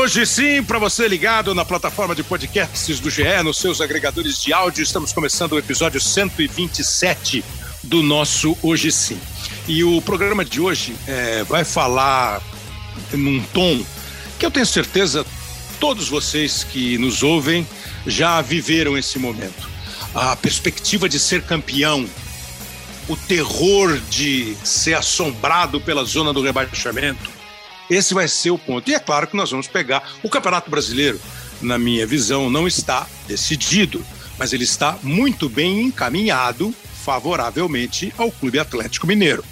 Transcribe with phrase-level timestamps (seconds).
[0.00, 4.50] Hoje sim, para você ligado na plataforma de podcasts do GE, nos seus agregadores de
[4.50, 7.44] áudio, estamos começando o episódio 127
[7.82, 9.20] do nosso Hoje Sim.
[9.68, 12.40] E o programa de hoje é, vai falar
[13.12, 13.84] num tom
[14.38, 15.24] que eu tenho certeza
[15.78, 17.68] todos vocês que nos ouvem
[18.06, 19.68] já viveram esse momento.
[20.14, 22.08] A perspectiva de ser campeão,
[23.06, 27.39] o terror de ser assombrado pela zona do rebaixamento,
[27.90, 28.88] esse vai ser o ponto.
[28.88, 31.20] E é claro que nós vamos pegar o Campeonato Brasileiro,
[31.60, 34.04] na minha visão, não está decidido,
[34.38, 39.44] mas ele está muito bem encaminhado favoravelmente ao Clube Atlético Mineiro.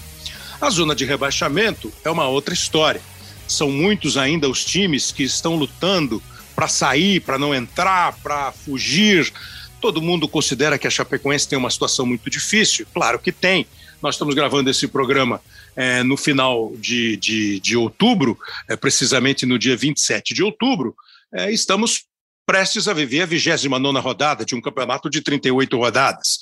[0.60, 3.00] A zona de rebaixamento é uma outra história.
[3.46, 6.22] São muitos ainda os times que estão lutando
[6.54, 9.32] para sair, para não entrar, para fugir.
[9.80, 12.86] Todo mundo considera que a Chapecoense tem uma situação muito difícil.
[12.92, 13.66] Claro que tem.
[14.02, 15.40] Nós estamos gravando esse programa
[15.78, 18.36] é, no final de, de, de outubro,
[18.68, 20.92] é, precisamente no dia 27 de outubro,
[21.32, 22.04] é, estamos
[22.44, 26.40] prestes a viver a 29 rodada de um campeonato de 38 rodadas.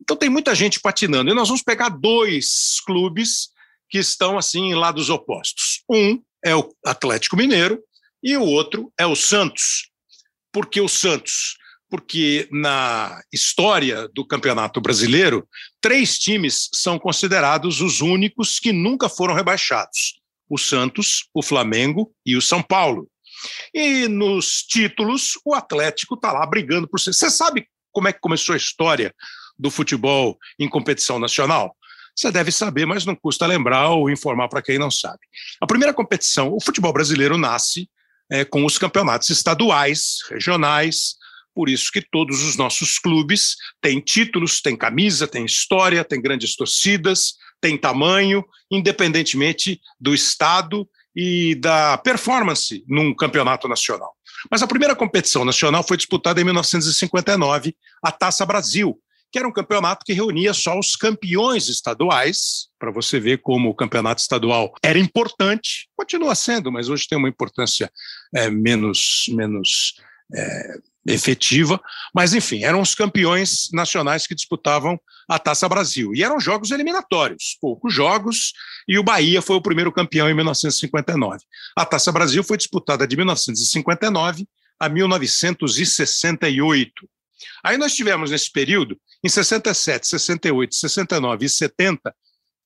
[0.00, 1.28] Então tem muita gente patinando.
[1.28, 3.48] E nós vamos pegar dois clubes
[3.90, 5.82] que estão assim em lados opostos.
[5.90, 7.82] Um é o Atlético Mineiro
[8.22, 9.90] e o outro é o Santos.
[10.52, 11.56] Por que o Santos?
[11.88, 15.46] Porque na história do Campeonato Brasileiro,
[15.80, 22.36] três times são considerados os únicos que nunca foram rebaixados: o Santos, o Flamengo e
[22.36, 23.08] o São Paulo.
[23.74, 26.98] E nos títulos, o Atlético está lá brigando por.
[26.98, 29.14] Você sabe como é que começou a história
[29.58, 31.76] do futebol em competição nacional?
[32.14, 35.20] Você deve saber, mas não custa lembrar ou informar para quem não sabe.
[35.60, 37.88] A primeira competição, o futebol brasileiro nasce
[38.30, 41.16] é, com os campeonatos estaduais, regionais,
[41.56, 46.54] por isso que todos os nossos clubes têm títulos, têm camisa, têm história, têm grandes
[46.54, 50.86] torcidas, têm tamanho, independentemente do estado
[51.16, 54.14] e da performance num campeonato nacional.
[54.50, 59.00] Mas a primeira competição nacional foi disputada em 1959, a Taça Brasil,
[59.32, 63.74] que era um campeonato que reunia só os campeões estaduais, para você ver como o
[63.74, 67.90] campeonato estadual era importante, continua sendo, mas hoje tem uma importância
[68.34, 69.94] é, menos, menos
[70.34, 71.80] é, efetiva,
[72.14, 76.14] mas enfim, eram os campeões nacionais que disputavam a Taça Brasil.
[76.14, 78.52] E eram jogos eliminatórios, poucos jogos,
[78.88, 81.40] e o Bahia foi o primeiro campeão em 1959.
[81.76, 84.46] A Taça Brasil foi disputada de 1959
[84.78, 86.92] a 1968.
[87.64, 92.14] Aí nós tivemos nesse período, em 67, 68, 69 e 70,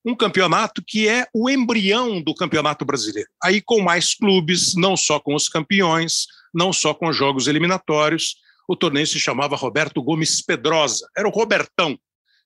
[0.05, 3.28] um campeonato que é o embrião do Campeonato Brasileiro.
[3.43, 8.37] Aí com mais clubes, não só com os campeões, não só com jogos eliminatórios.
[8.69, 11.99] O torneio se chamava Roberto Gomes Pedrosa, era o Robertão,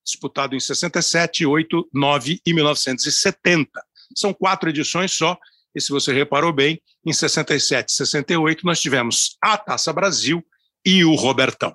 [0.04, 3.70] disputado em 67, 8, 9 e 1970.
[4.16, 5.38] São quatro edições só,
[5.75, 10.44] e se você reparou bem, em 67 e 68 nós tivemos a Taça Brasil
[10.84, 11.75] e o Robertão.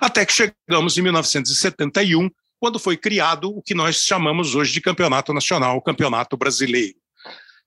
[0.00, 2.30] Até que chegamos em 1971,
[2.60, 6.96] quando foi criado o que nós chamamos hoje de Campeonato Nacional, o Campeonato Brasileiro.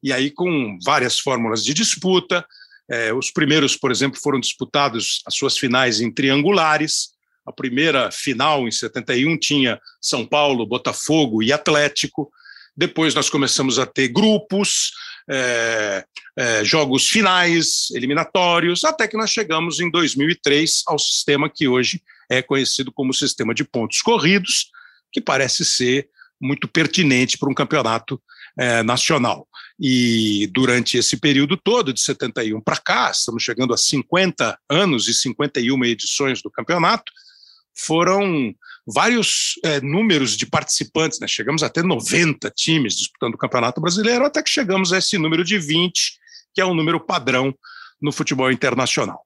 [0.04, 2.46] E aí, com várias fórmulas de disputa,
[2.90, 7.12] é, os primeiros, por exemplo, foram disputados as suas finais em triangulares.
[7.46, 12.32] A primeira final, em 71, tinha São Paulo, Botafogo e Atlético.
[12.76, 14.92] Depois nós começamos a ter grupos,
[15.30, 16.04] é,
[16.38, 22.42] é, jogos finais, eliminatórios, até que nós chegamos em 2003 ao sistema que hoje é
[22.42, 24.72] conhecido como sistema de pontos corridos,
[25.12, 28.22] que parece ser muito pertinente para um campeonato
[28.58, 29.48] é, nacional.
[29.80, 35.14] E durante esse período todo, de 71 para cá, estamos chegando a 50 anos e
[35.14, 37.12] 51 edições do campeonato,
[37.76, 38.54] foram
[38.86, 41.28] vários é, números de participantes, né?
[41.28, 45.58] chegamos até 90 times disputando o Campeonato Brasileiro, até que chegamos a esse número de
[45.58, 46.20] 20,
[46.54, 47.56] que é um número padrão
[48.02, 49.22] no futebol internacional.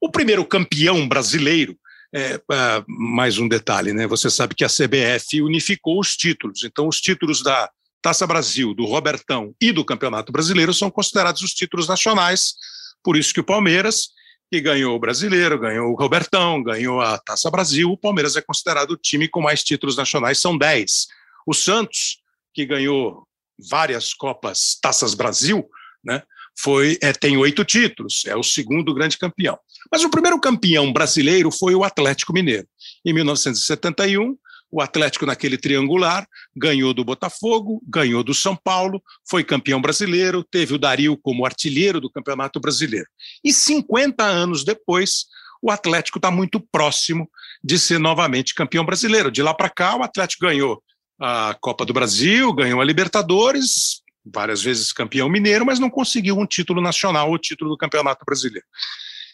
[0.00, 1.78] O primeiro campeão brasileiro,
[2.14, 4.06] é, é, mais um detalhe, né?
[4.06, 7.68] Você sabe que a CBF unificou os títulos, então os títulos da
[8.00, 12.54] Taça Brasil, do Robertão e do Campeonato Brasileiro são considerados os títulos nacionais.
[13.02, 14.10] Por isso que o Palmeiras,
[14.48, 18.92] que ganhou o Brasileiro, ganhou o Robertão, ganhou a Taça Brasil, o Palmeiras é considerado
[18.92, 21.08] o time com mais títulos nacionais, são 10.
[21.44, 22.18] O Santos,
[22.54, 23.26] que ganhou
[23.68, 25.68] várias Copas Taças Brasil,
[26.04, 26.22] né,
[26.56, 29.58] foi, é, tem oito títulos, é o segundo grande campeão.
[29.90, 32.66] Mas o primeiro campeão brasileiro foi o Atlético Mineiro.
[33.04, 34.36] Em 1971,
[34.74, 36.26] o Atlético, naquele triangular,
[36.56, 42.00] ganhou do Botafogo, ganhou do São Paulo, foi campeão brasileiro, teve o Dario como artilheiro
[42.00, 43.06] do Campeonato Brasileiro.
[43.44, 45.26] E 50 anos depois,
[45.62, 47.30] o Atlético está muito próximo
[47.62, 49.30] de ser novamente campeão brasileiro.
[49.30, 50.82] De lá para cá, o Atlético ganhou
[51.20, 56.46] a Copa do Brasil, ganhou a Libertadores, várias vezes campeão mineiro, mas não conseguiu um
[56.46, 58.66] título nacional, o título do Campeonato Brasileiro.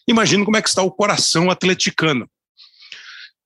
[0.07, 2.29] Imagino como é que está o coração atleticano.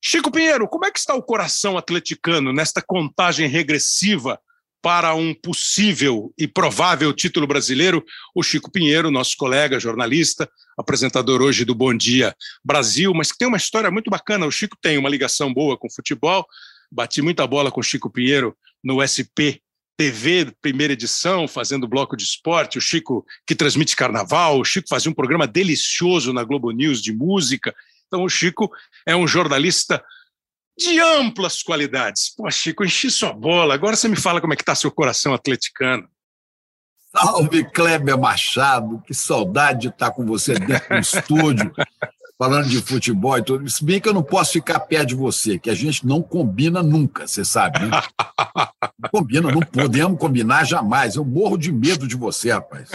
[0.03, 4.39] Chico Pinheiro, como é que está o coração atleticano nesta contagem regressiva
[4.83, 8.05] para um possível e provável título brasileiro?
[8.35, 10.47] O Chico Pinheiro, nosso colega, jornalista,
[10.77, 14.45] apresentador hoje do Bom Dia Brasil, mas que tem uma história muito bacana.
[14.45, 16.47] O Chico tem uma ligação boa com futebol,
[16.93, 19.64] bati muita bola com o Chico Pinheiro no SP
[19.97, 25.11] TV, primeira edição, fazendo bloco de esporte, o Chico que transmite carnaval, o Chico fazia
[25.11, 27.75] um programa delicioso na Globo News de música.
[28.07, 28.71] Então, o Chico
[29.07, 30.03] é um jornalista
[30.79, 32.35] de amplas qualidades.
[32.35, 33.75] Pô, Chico, enchi sua bola.
[33.75, 36.09] Agora você me fala como é que está seu coração atleticano.
[37.17, 39.01] Salve, Kleber Machado.
[39.07, 41.73] Que saudade de estar com você dentro do estúdio
[42.39, 43.69] falando de futebol e tudo.
[43.69, 46.83] Se bem que eu não posso ficar perto de você, que a gente não combina
[46.83, 48.03] nunca, você sabe, né?
[48.99, 51.17] Não combina, não podemos combinar jamais.
[51.17, 52.91] Eu morro de medo de você, rapaz.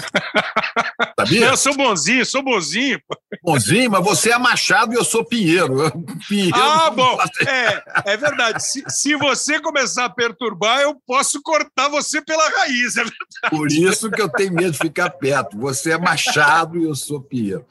[1.19, 1.47] Sabia?
[1.47, 2.99] Eu sou bonzinho, sou bonzinho.
[3.43, 5.91] Bonzinho, mas você é Machado e eu sou Pinheiro.
[6.27, 7.17] Pinheiro ah, bom.
[7.47, 8.63] É, é verdade.
[8.63, 13.49] Se, se você começar a perturbar, eu posso cortar você pela raiz, é verdade.
[13.49, 15.57] Por isso que eu tenho medo de ficar perto.
[15.57, 17.65] Você é Machado e eu sou Pinheiro.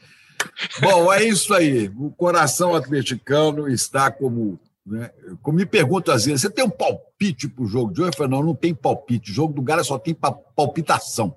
[0.80, 1.90] Bom, é isso aí.
[1.96, 4.58] O coração atleticano está como.
[4.86, 5.10] Né?
[5.42, 8.10] Como me perguntam às vezes, você tem um palpite para o jogo de hoje?
[8.10, 9.30] Eu falo, não, não tem palpite.
[9.30, 11.34] O jogo do Galo só tem palpitação.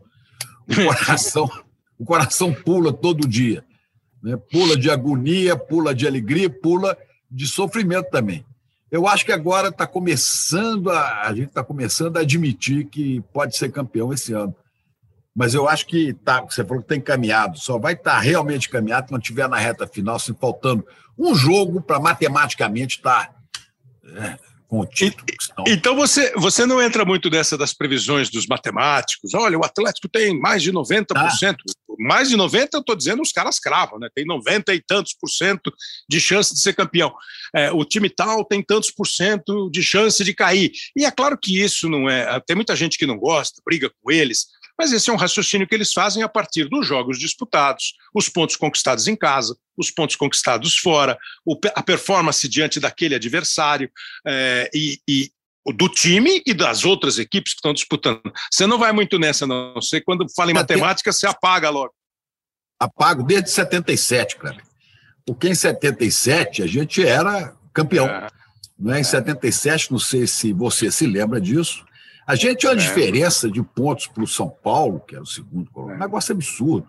[0.68, 1.50] O coração,
[2.00, 3.64] o coração pula todo dia.
[4.24, 4.38] Né?
[4.52, 6.98] Pula de agonia, pula de alegria, pula
[7.30, 8.46] de sofrimento também.
[8.90, 13.56] Eu acho que agora está começando a, a gente está começando a admitir que pode
[13.56, 14.54] ser campeão esse ano
[15.36, 18.68] mas eu acho que tá, você falou que está encaminhado, só vai estar tá realmente
[18.68, 20.86] encaminhado quando estiver na reta final, se faltando
[21.18, 23.36] um jogo para matematicamente estar tá,
[24.18, 24.38] é,
[24.68, 25.26] com o título.
[25.68, 29.34] Então você, você não entra muito nessa das previsões dos matemáticos.
[29.34, 31.08] Olha, o Atlético tem mais de 90%.
[31.08, 31.58] Tá.
[32.00, 34.08] Mais de 90%, eu estou dizendo, os caras cravam, né?
[34.16, 35.72] Tem 90 e tantos por cento
[36.10, 37.14] de chance de ser campeão.
[37.54, 40.72] É, o time tal tem tantos por cento de chance de cair.
[40.96, 42.40] E é claro que isso não é.
[42.40, 44.48] Tem muita gente que não gosta, briga com eles
[44.82, 48.56] mas esse é um raciocínio que eles fazem a partir dos jogos disputados, os pontos
[48.56, 51.16] conquistados em casa, os pontos conquistados fora,
[51.76, 53.92] a performance diante daquele adversário
[54.26, 55.32] é, e, e
[55.76, 58.24] do time e das outras equipes que estão disputando.
[58.52, 59.76] Você não vai muito nessa, não.
[59.76, 61.94] Você, quando fala em matemática, você apaga logo.
[62.80, 64.64] Apago desde 77, Cleber.
[65.28, 68.08] Porque em 77 a gente era campeão.
[68.08, 68.28] É.
[68.80, 69.02] Não é?
[69.02, 71.86] Em 77, não sei se você se lembra disso,
[72.26, 72.86] a gente tinha uma é.
[72.86, 75.98] diferença de pontos para o São Paulo, que era o segundo colocado, é.
[75.98, 76.88] um negócio absurdo.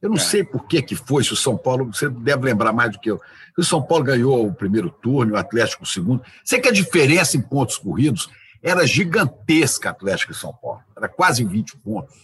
[0.00, 0.20] Eu não é.
[0.20, 3.10] sei por que, que foi, se o São Paulo, você deve lembrar mais do que
[3.10, 3.18] eu.
[3.54, 6.22] Se o São Paulo ganhou o primeiro turno, o Atlético o segundo.
[6.44, 8.28] Sei que a diferença em pontos corridos
[8.62, 10.82] era gigantesca, Atlético e São Paulo.
[10.96, 12.14] Era quase 20 pontos.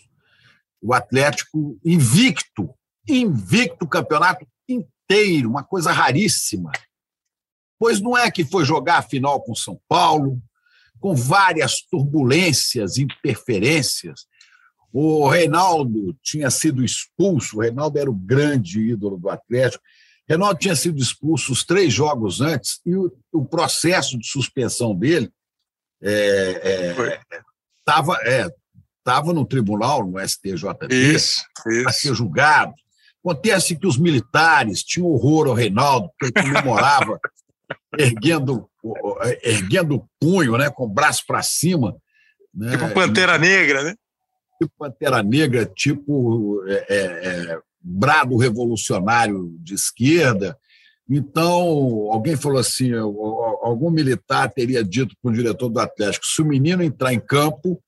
[0.81, 2.71] O Atlético invicto,
[3.09, 6.73] invicto o campeonato inteiro, uma coisa raríssima.
[7.79, 10.41] Pois não é que foi jogar a final com o São Paulo,
[11.03, 14.25] com várias turbulências, interferências.
[14.93, 19.83] O Reinaldo tinha sido expulso, o Reinaldo era o grande ídolo do Atlético.
[19.83, 24.95] O Reinaldo tinha sido expulso os três jogos antes e o, o processo de suspensão
[24.95, 25.29] dele
[27.81, 28.51] estava é, é,
[29.03, 31.19] tava no tribunal, no STJD,
[31.83, 32.73] para ser julgado.
[33.25, 37.19] Acontece que os militares tinham horror ao Reinaldo, porque ele comemorava
[37.99, 38.69] erguendo,
[39.43, 41.97] erguendo o punho, né, com o braço para cima.
[42.55, 42.73] Né?
[42.73, 43.95] Tipo Pantera Negra, né?
[44.61, 50.57] Tipo Pantera Negra, tipo é, é, é, brado revolucionário de esquerda.
[51.09, 51.53] Então,
[52.11, 56.83] alguém falou assim: algum militar teria dito para o diretor do Atlético: se o menino
[56.83, 57.83] entrar em campo,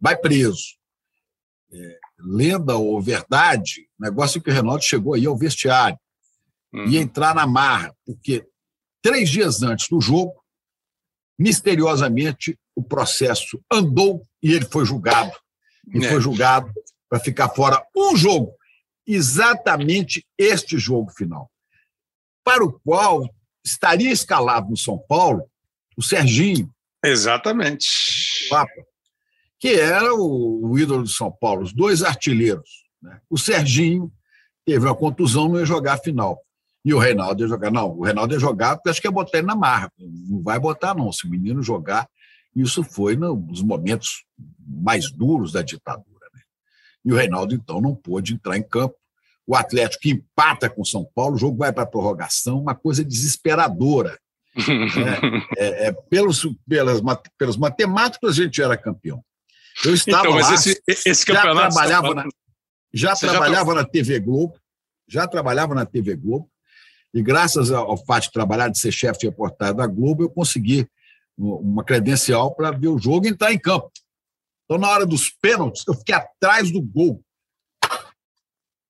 [0.00, 0.76] vai preso.
[1.72, 5.98] É, lenda ou verdade, negócio que o Renato chegou aí ao vestiário.
[6.72, 6.86] Uhum.
[6.86, 8.46] Ia entrar na marra, porque
[9.02, 10.42] Três dias antes do jogo,
[11.38, 15.32] misteriosamente, o processo andou e ele foi julgado.
[15.92, 16.08] E é.
[16.08, 16.72] foi julgado
[17.08, 18.54] para ficar fora um jogo,
[19.06, 21.50] exatamente este jogo final,
[22.44, 23.28] para o qual
[23.64, 25.44] estaria escalado no São Paulo
[25.96, 26.72] o Serginho.
[27.04, 27.86] Exatamente.
[29.58, 32.84] que era o, o ídolo do São Paulo, os dois artilheiros.
[33.00, 33.20] Né?
[33.30, 34.12] O Serginho
[34.64, 36.40] teve uma contusão, não ia jogar a final.
[36.84, 37.70] E o Reinaldo ia jogar.
[37.70, 39.90] Não, o Reinaldo ia jogar porque acho que ia botar ele na marra.
[39.98, 41.12] Não vai botar, não.
[41.12, 42.08] Se o menino jogar.
[42.54, 44.24] Isso foi nos momentos
[44.58, 46.26] mais duros da ditadura.
[46.34, 46.40] Né?
[47.04, 48.94] E o Reinaldo, então, não pôde entrar em campo.
[49.46, 53.04] O Atlético empata com o São Paulo, o jogo vai para a prorrogação, uma coisa
[53.04, 54.18] desesperadora.
[55.58, 57.00] é, é, é, pelos, pelas,
[57.38, 59.24] pelos matemáticos, a gente era campeão.
[59.84, 60.54] Eu estava então, lá.
[60.54, 61.74] Esse, esse campeonato.
[61.74, 62.28] Já trabalhava, na,
[62.92, 64.54] já trabalhava na TV Globo,
[65.08, 66.48] já trabalhava na TV Globo,
[67.14, 70.88] e graças ao fato de trabalhar, de ser chefe de reportagem da Globo, eu consegui
[71.36, 73.90] uma credencial para ver o jogo e entrar em campo.
[74.64, 77.22] Então, na hora dos pênaltis, eu fiquei atrás do gol.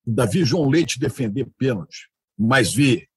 [0.07, 3.09] Davi João Leite defender pênalti, mas vi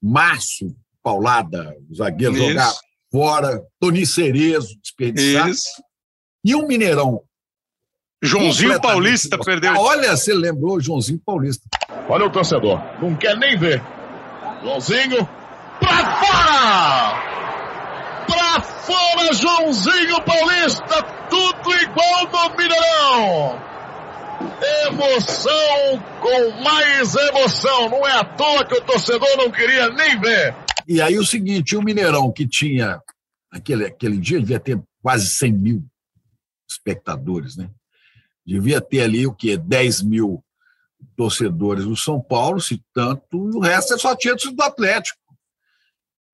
[0.00, 2.48] Márcio Paulada, o zagueiro, Isso.
[2.48, 2.74] jogar
[3.10, 5.48] fora, Toni Cerezo desperdiçar.
[5.48, 5.82] Isso.
[6.44, 7.22] E o Mineirão.
[8.22, 9.74] Joãozinho Paulista perdeu.
[9.76, 11.68] Olha, você lembrou Joãozinho Paulista.
[12.08, 13.82] Olha o torcedor, não quer nem ver.
[14.64, 15.28] Joãozinho,
[15.78, 17.34] pra fora!
[18.26, 23.62] Pra fora, Joãozinho Paulista, tudo igual no Mineirão!
[24.86, 30.54] Emoção com mais emoção, não é à toa que o torcedor não queria nem ver.
[30.88, 33.02] E aí o seguinte, o Mineirão que tinha,
[33.50, 35.84] aquele, aquele dia devia ter quase 100 mil
[36.66, 37.68] espectadores, né?
[38.46, 39.58] Devia ter ali o quê?
[39.58, 40.43] 10 mil
[41.16, 45.18] torcedores do São Paulo, se tanto, o resto é só tinha do Atlético.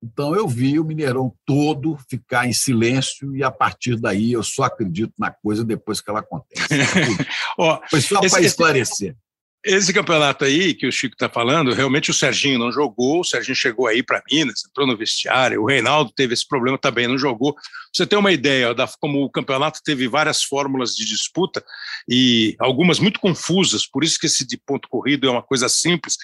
[0.03, 4.63] Então eu vi o Mineirão todo ficar em silêncio e a partir daí eu só
[4.63, 6.65] acredito na coisa depois que ela acontece.
[7.87, 9.15] Foi só para esclarecer.
[9.63, 13.55] Esse campeonato aí que o Chico está falando, realmente o Serginho não jogou, o Serginho
[13.55, 17.55] chegou aí para Minas, entrou no vestiário, o Reinaldo teve esse problema também, não jogou.
[17.93, 21.63] Você tem uma ideia da como o campeonato teve várias fórmulas de disputa
[22.09, 26.17] e algumas muito confusas, por isso que esse de ponto corrido é uma coisa simples,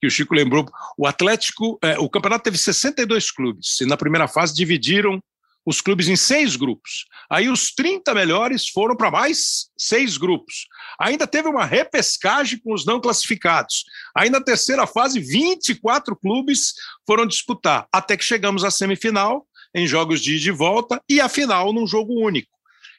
[0.00, 0.66] que o Chico lembrou.
[0.98, 5.22] O Atlético, é, o campeonato teve 62 clubes e na primeira fase dividiram
[5.64, 7.04] os clubes em seis grupos.
[7.30, 10.66] Aí os 30 melhores foram para mais seis grupos.
[10.98, 13.84] Ainda teve uma repescagem com os não classificados.
[14.16, 16.74] Aí na terceira fase, 24 clubes
[17.06, 21.28] foram disputar, até que chegamos à semifinal, em jogos de ida e volta, e a
[21.28, 22.50] final num jogo único.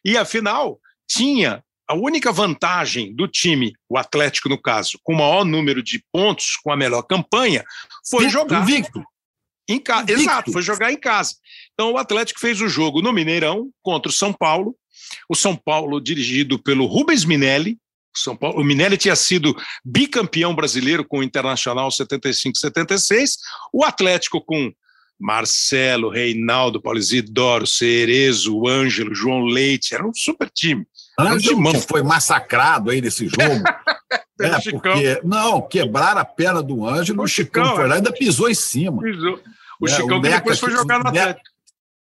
[0.05, 5.17] E a final tinha a única vantagem do time, o Atlético no caso, com o
[5.17, 7.65] maior número de pontos, com a melhor campanha,
[8.09, 8.61] foi Victor, jogar.
[8.61, 9.03] Invicto.
[9.71, 10.11] Em casa.
[10.11, 11.35] Exato, foi jogar em casa.
[11.73, 14.75] Então o Atlético fez o jogo no Mineirão contra o São Paulo.
[15.29, 17.77] O São Paulo dirigido pelo Rubens Minelli.
[18.15, 23.35] O, São Paulo, o Minelli tinha sido bicampeão brasileiro com o Internacional 75-76.
[23.73, 24.71] O Atlético com
[25.21, 29.93] Marcelo, Reinaldo, Paulo Isidoro, Cerezo, Ângelo, João Leite.
[29.93, 30.85] Era um super time.
[31.19, 33.63] Ângelo que foi massacrado aí nesse jogo.
[34.41, 37.97] é, porque, não, quebraram a perna do Ângelo, o, o Chicão, Chicão foi lá e
[37.97, 39.01] ainda pisou em cima.
[39.01, 39.39] Pisou.
[39.81, 41.50] O é, Chicão o Neca, depois foi jogar na Atlético.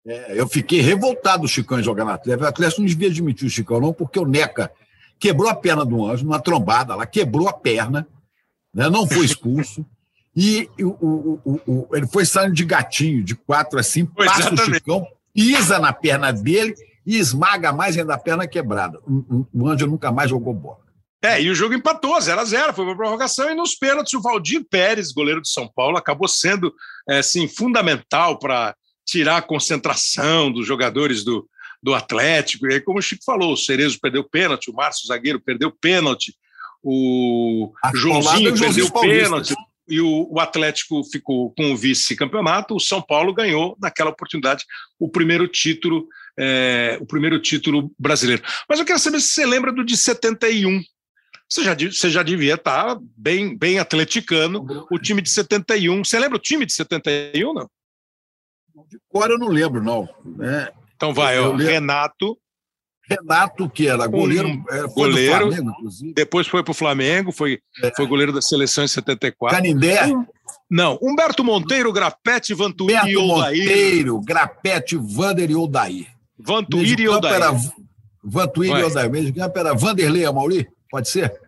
[0.05, 2.45] É, eu fiquei revoltado do Chicão em jogar na Atlético.
[2.45, 4.71] O Atlético não devia admitir o Chicão, não, porque o Neca
[5.19, 8.07] quebrou a perna do Ângelo, numa trombada lá, quebrou a perna,
[8.73, 9.83] né, não foi expulso.
[10.35, 14.69] e o, o, o, ele foi saindo de gatinho, de quatro assim, passa Exatamente.
[14.69, 16.75] o Chicão, pisa na perna dele
[17.05, 18.99] e esmaga mais ainda a perna quebrada.
[19.07, 20.82] O, o Ângelo nunca mais jogou bola.
[21.23, 24.21] É, e o jogo empatou, 0 a 0 foi para prorrogação, e nos pênaltis o
[24.21, 26.73] Valdir Pérez, goleiro de São Paulo, acabou sendo
[27.09, 28.75] é, assim, fundamental para
[29.05, 31.47] tirar a concentração dos jogadores do,
[31.81, 32.67] do Atlético.
[32.67, 36.33] E aí, como o Chico falou, o Cerezo perdeu pênalti, o Márcio Zagueiro perdeu pênalti,
[36.83, 39.55] o Joãozinho perdeu pênalti
[39.87, 44.65] e o, o, Atlético ficou com o vice-campeonato, o São Paulo ganhou naquela oportunidade
[44.99, 48.41] o primeiro título, é, o primeiro título brasileiro.
[48.67, 50.81] Mas eu quero saber se você lembra do de 71.
[51.49, 56.03] Você já, você já devia estar bem, bem atleticano, o time de 71.
[56.03, 57.69] Você lembra o time de 71, não?
[58.87, 60.09] De cor eu não lembro, não.
[60.41, 62.37] É, então vai, ó, Renato,
[63.07, 66.13] Renato, que era goleiro, um é, goleiro Flamengo, inclusive.
[66.13, 67.91] Depois foi para o Flamengo, foi, é.
[67.95, 69.57] foi goleiro da seleção em 74.
[69.57, 70.05] Canindé?
[70.07, 70.25] Um,
[70.69, 73.59] não, Humberto Monteiro, Grapete, Vantuíri e Odair.
[73.59, 76.07] Monteiro, Grapete, Vander e Odair.
[76.39, 77.35] Vantuíri e Odair.
[77.35, 77.51] Era
[78.23, 79.11] Vantuíri e Odair.
[79.25, 81.41] De campo era Vanderlei Amauri, pode ser?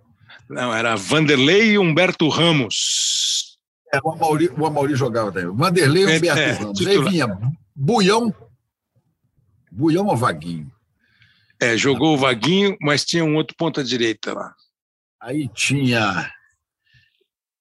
[0.50, 3.60] Não, era Vanderlei e Humberto Ramos.
[3.94, 5.56] É, o Amauri, o Amauri jogava também.
[5.56, 6.80] Vanderlei e é, Humberto é, Ramos.
[6.80, 7.06] Titular.
[7.06, 8.34] Aí vinha Buião,
[9.72, 10.72] Buião ou Vaguinho?
[11.62, 14.56] É, jogou o Vaguinho, mas tinha um outro ponta direita lá.
[15.22, 16.32] Aí tinha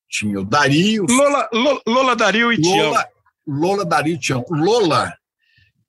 [0.09, 1.05] tinha o Dario.
[1.07, 2.89] Lola, Lola, Lola Dario e Tião.
[2.89, 3.09] Lola,
[3.47, 4.43] Lola Dario e Tião.
[4.49, 5.15] Lola,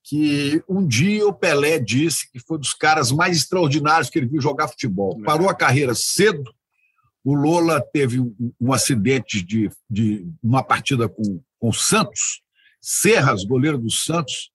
[0.07, 4.39] que um dia o Pelé disse que foi dos caras mais extraordinários que ele viu
[4.39, 5.17] jogar futebol.
[5.19, 5.23] É.
[5.23, 6.43] Parou a carreira cedo.
[7.23, 12.43] O Lola teve um, um acidente de, de uma partida com, com o Santos.
[12.79, 14.51] Serras, goleiro do Santos,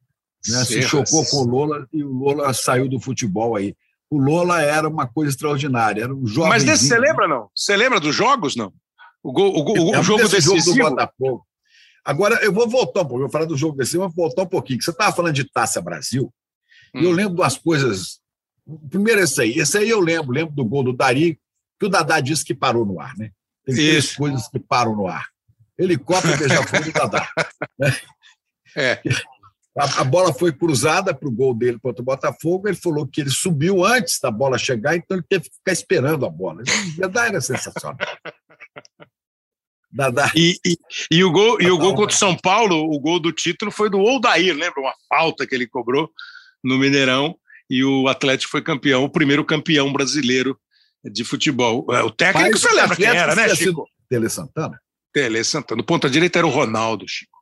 [0.47, 0.65] né?
[0.65, 3.75] Se chocou com o Lola e o Lola saiu do futebol aí.
[4.09, 6.51] O Lola era uma coisa extraordinária, era um jovem.
[6.51, 7.49] Mas desse você lembra, não?
[7.53, 8.73] Você lembra dos jogos, não?
[9.21, 10.77] O, go, o, o, o jogo decisivo?
[10.77, 11.47] Jogo do Botafogo.
[12.05, 14.47] Agora, eu vou voltar um pouco, eu vou falar do jogo decisivo, vou voltar um
[14.47, 14.83] pouquinho.
[14.83, 16.33] Você estava falando de Taça Brasil,
[16.95, 17.01] hum.
[17.01, 17.15] e eu hum.
[17.15, 18.21] lembro das coisas
[18.89, 19.53] Primeiro esse aí.
[19.59, 21.39] Esse aí eu lembro, lembro do gol do Dari,
[21.79, 23.31] que o Dadá disse que parou no ar, né?
[23.65, 25.27] Tem três coisas que param no ar.
[25.79, 27.29] Helicóptero, beija-flor e Dadá.
[27.79, 27.97] Né?
[28.77, 29.01] É.
[29.77, 32.69] A, a, bola foi cruzada para o gol dele contra o Botafogo.
[32.69, 36.27] Ele falou que ele subiu antes da bola chegar, então ele teve que ficar esperando
[36.27, 36.63] a bola.
[36.99, 37.97] Dadá era sensacional.
[39.93, 40.31] Dadá.
[40.37, 40.77] E, e,
[41.11, 43.91] e, o gol, e o gol contra o São Paulo, o gol do título foi
[43.91, 44.81] do Oldair, lembra?
[44.81, 46.11] Uma falta que ele cobrou
[46.63, 47.37] no Mineirão
[47.69, 50.59] e o Atlético foi campeão, o primeiro campeão brasileiro
[51.05, 51.87] de futebol.
[51.91, 53.89] É, o técnico Mas você lembra quem era, né, Chico?
[54.09, 54.79] Tele Santana.
[55.13, 55.81] Tele Santana.
[55.81, 57.39] O ponta direita era o Ronaldo, Chico.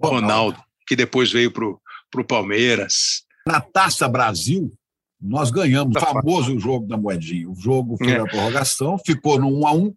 [0.00, 3.24] Ronaldo, Ronaldo que depois veio para o Palmeiras.
[3.46, 4.72] Na Taça Brasil,
[5.20, 7.48] nós ganhamos o famoso jogo da moedinha.
[7.48, 8.18] O jogo foi é.
[8.18, 9.94] na prorrogação, ficou no 1 a 1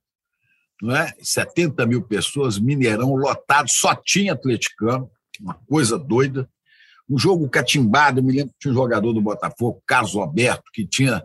[0.82, 1.14] não é?
[1.22, 6.50] 70 mil pessoas, Mineirão lotado, só tinha atleticano, uma coisa doida.
[7.10, 10.86] Um jogo catimbado, eu me lembro que tinha um jogador do Botafogo, Carlos Alberto, que
[10.86, 11.24] tinha,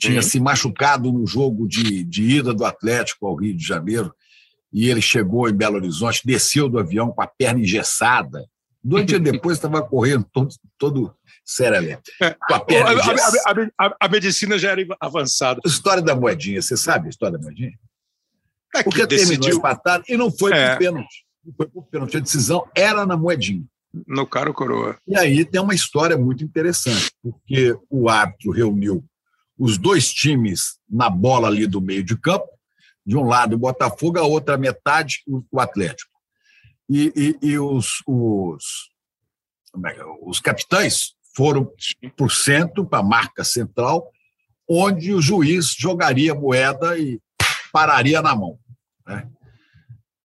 [0.00, 4.12] tinha se machucado no jogo de, de ida do Atlético ao Rio de Janeiro,
[4.72, 8.44] e ele chegou em Belo Horizonte, desceu do avião com a perna engessada,
[8.84, 12.12] Dois dias depois estava correndo todo, todo seriamente.
[12.20, 15.58] É, a, a, a, a, medicina já era avançada.
[15.64, 17.72] História da moedinha, você sabe a história da moedinha?
[18.74, 19.40] É Porque decidiu...
[19.40, 20.70] terminou empatado e não foi é.
[20.70, 21.24] por pênalti.
[21.44, 22.16] Não foi por pênalti.
[22.16, 23.64] A decisão era na moedinha.
[24.06, 24.98] No caro coroa.
[25.06, 29.04] E aí tem uma história muito interessante, porque o árbitro reuniu
[29.56, 32.48] os dois times na bola ali do meio de campo,
[33.06, 36.14] de um lado o Botafogo, a outra metade o Atlético
[36.88, 37.12] e,
[37.42, 38.90] e, e os, os,
[39.86, 41.70] é os capitães foram
[42.16, 44.10] por centro, para a marca central,
[44.68, 47.20] onde o juiz jogaria a moeda e
[47.72, 48.58] pararia na mão.
[49.06, 49.28] Né?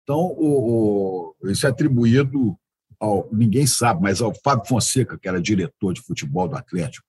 [0.04, 2.58] Então, o, o, isso é atribuído
[3.00, 7.08] ao, ninguém sabe, mas ao Fábio Fonseca, que era diretor de futebol do Atlético.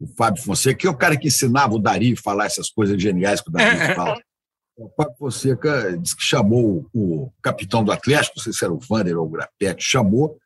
[0.00, 3.00] O Fábio Fonseca, que é o cara que ensinava o Dari a falar essas coisas
[3.00, 4.20] geniais que o Dari fala.
[4.76, 8.78] O Fábio Fonseca disse que chamou o capitão do Atlético, não sei se era o
[8.78, 10.38] Vander ou o Grapete, chamou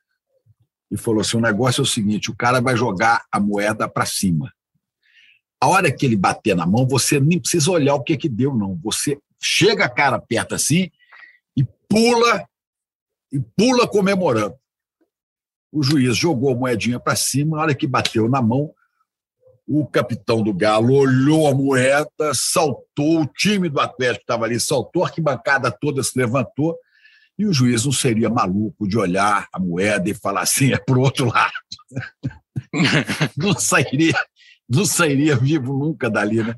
[0.91, 4.05] e falou assim: o negócio é o seguinte: o cara vai jogar a moeda para
[4.07, 4.53] cima.
[5.61, 8.55] A hora que ele bater na mão, você nem precisa olhar o que, que deu,
[8.55, 8.79] não.
[8.83, 10.91] Você chega a cara perto assim
[11.57, 12.47] e pula,
[13.33, 14.55] e pula comemorando.
[15.73, 18.73] O juiz jogou a moedinha para cima, na hora que bateu na mão,
[19.69, 25.05] o capitão do Galo olhou a moeda, saltou, o time do Atlético estava ali saltou,
[25.05, 26.75] a arquibancada toda se levantou,
[27.39, 30.99] e o juiz não seria maluco de olhar a moeda e falar assim, é para
[30.99, 31.53] o outro lado.
[33.37, 34.15] não, sairia,
[34.69, 36.55] não sairia vivo nunca dali, né?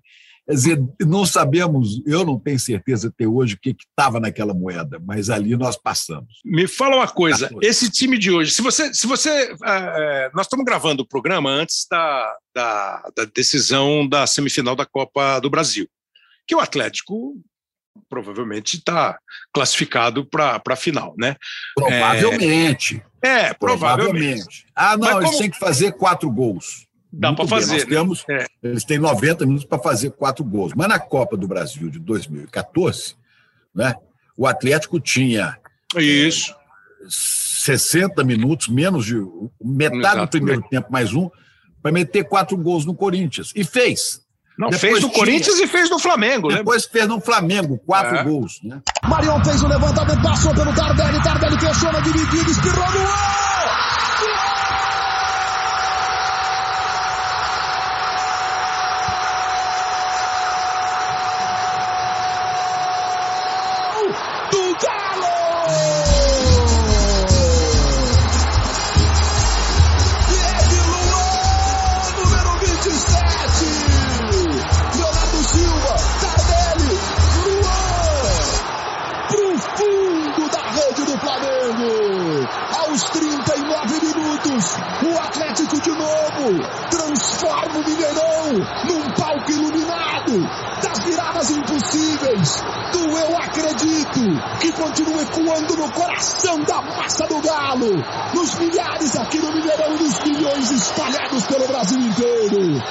[0.51, 5.01] Quer dizer, não sabemos, eu não tenho certeza até hoje o que estava naquela moeda,
[5.07, 6.41] mas ali nós passamos.
[6.45, 8.93] Me fala uma coisa, esse time de hoje, se você.
[8.93, 14.75] Se você é, nós estamos gravando o programa antes da, da, da decisão da semifinal
[14.75, 15.87] da Copa do Brasil,
[16.49, 17.41] que o Atlético
[18.09, 19.21] provavelmente está
[19.55, 21.37] classificado para a final, né?
[21.77, 23.01] Provavelmente.
[23.23, 23.55] É, é provavelmente.
[23.55, 24.67] provavelmente.
[24.75, 26.90] Ah, não, Mas eles têm que fazer quatro gols.
[27.13, 27.73] Dá para fazer.
[27.73, 27.91] Nós né?
[27.91, 28.47] temos, é.
[28.63, 30.73] Eles têm 90 minutos para fazer quatro gols.
[30.75, 33.17] Mas na Copa do Brasil de 2014,
[33.75, 33.95] né,
[34.37, 35.59] o Atlético tinha.
[35.97, 36.53] Isso.
[36.53, 36.61] É,
[37.09, 39.17] 60 minutos, menos de
[39.63, 40.27] metade Exatamente.
[40.27, 41.31] do primeiro tempo, mais um,
[41.83, 43.53] para meter quatro gols no Corinthians.
[43.55, 44.23] E fez.
[44.59, 48.17] Não, Depois fez no tinha, Corinthians e fez no Flamengo, Depois fez no Flamengo, quatro
[48.17, 48.25] é.
[48.25, 48.61] gols.
[48.63, 48.81] Né?
[49.05, 54.60] Marion fez o levantamento, passou pelo Tardelli, Tardelli fechou na dividida, espirrou no ar!
[86.11, 86.59] Novo
[86.91, 88.53] transforma o Mineirão
[88.85, 90.41] num palco iluminado
[90.83, 92.57] das viradas impossíveis
[92.93, 94.21] do eu acredito
[94.61, 100.03] que continua ecoando no coração da massa do Galo, nos milhares aqui no Mineirão e
[100.03, 102.83] nos milhões espalhados pelo Brasil inteiro.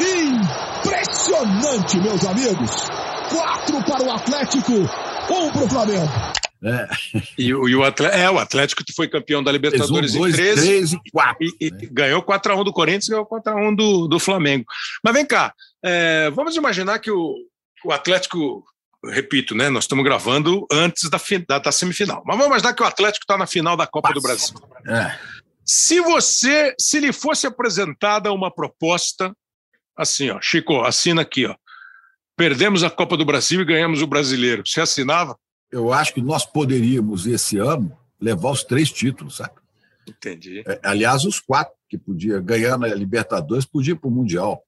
[0.00, 2.70] Impressionante, meus amigos.
[3.30, 6.31] Quatro para o Atlético, um para o Flamengo.
[6.64, 6.88] É.
[7.36, 10.36] E, o, e o, Atlético, é, o Atlético foi campeão da Libertadores um, dois, em
[10.36, 11.36] 13 3 e 4.
[11.40, 11.88] E, e, né?
[11.90, 14.64] ganhou 4x1 do Corinthians e ganhou 4x1 do, do Flamengo.
[15.02, 15.52] Mas vem cá,
[15.84, 17.34] é, vamos imaginar que o,
[17.84, 18.64] o Atlético,
[19.04, 19.68] repito, né?
[19.68, 22.22] Nós estamos gravando antes da, da, da semifinal.
[22.24, 24.20] Mas vamos imaginar que o Atlético está na final da Copa Passa.
[24.20, 24.54] do Brasil.
[24.86, 25.18] É.
[25.64, 29.34] Se você, se lhe fosse apresentada uma proposta
[29.96, 31.54] assim, ó, Chico, assina aqui, ó.
[32.36, 34.62] Perdemos a Copa do Brasil e ganhamos o Brasileiro.
[34.66, 35.36] Você assinava?
[35.72, 39.54] Eu acho que nós poderíamos, esse ano, levar os três títulos, sabe?
[40.06, 40.62] Entendi.
[40.66, 44.62] É, aliás, os quatro que podia ganhar na Libertadores podia ir para o Mundial.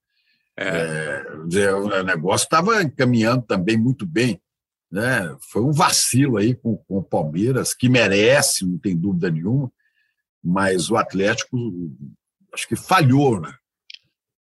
[0.56, 1.24] É.
[1.52, 4.40] É, o negócio estava encaminhando também muito bem.
[4.90, 5.36] Né?
[5.50, 9.70] Foi um vacilo aí com, com o Palmeiras, que merece, não tem dúvida nenhuma,
[10.42, 11.56] mas o Atlético
[12.52, 13.52] acho que falhou né?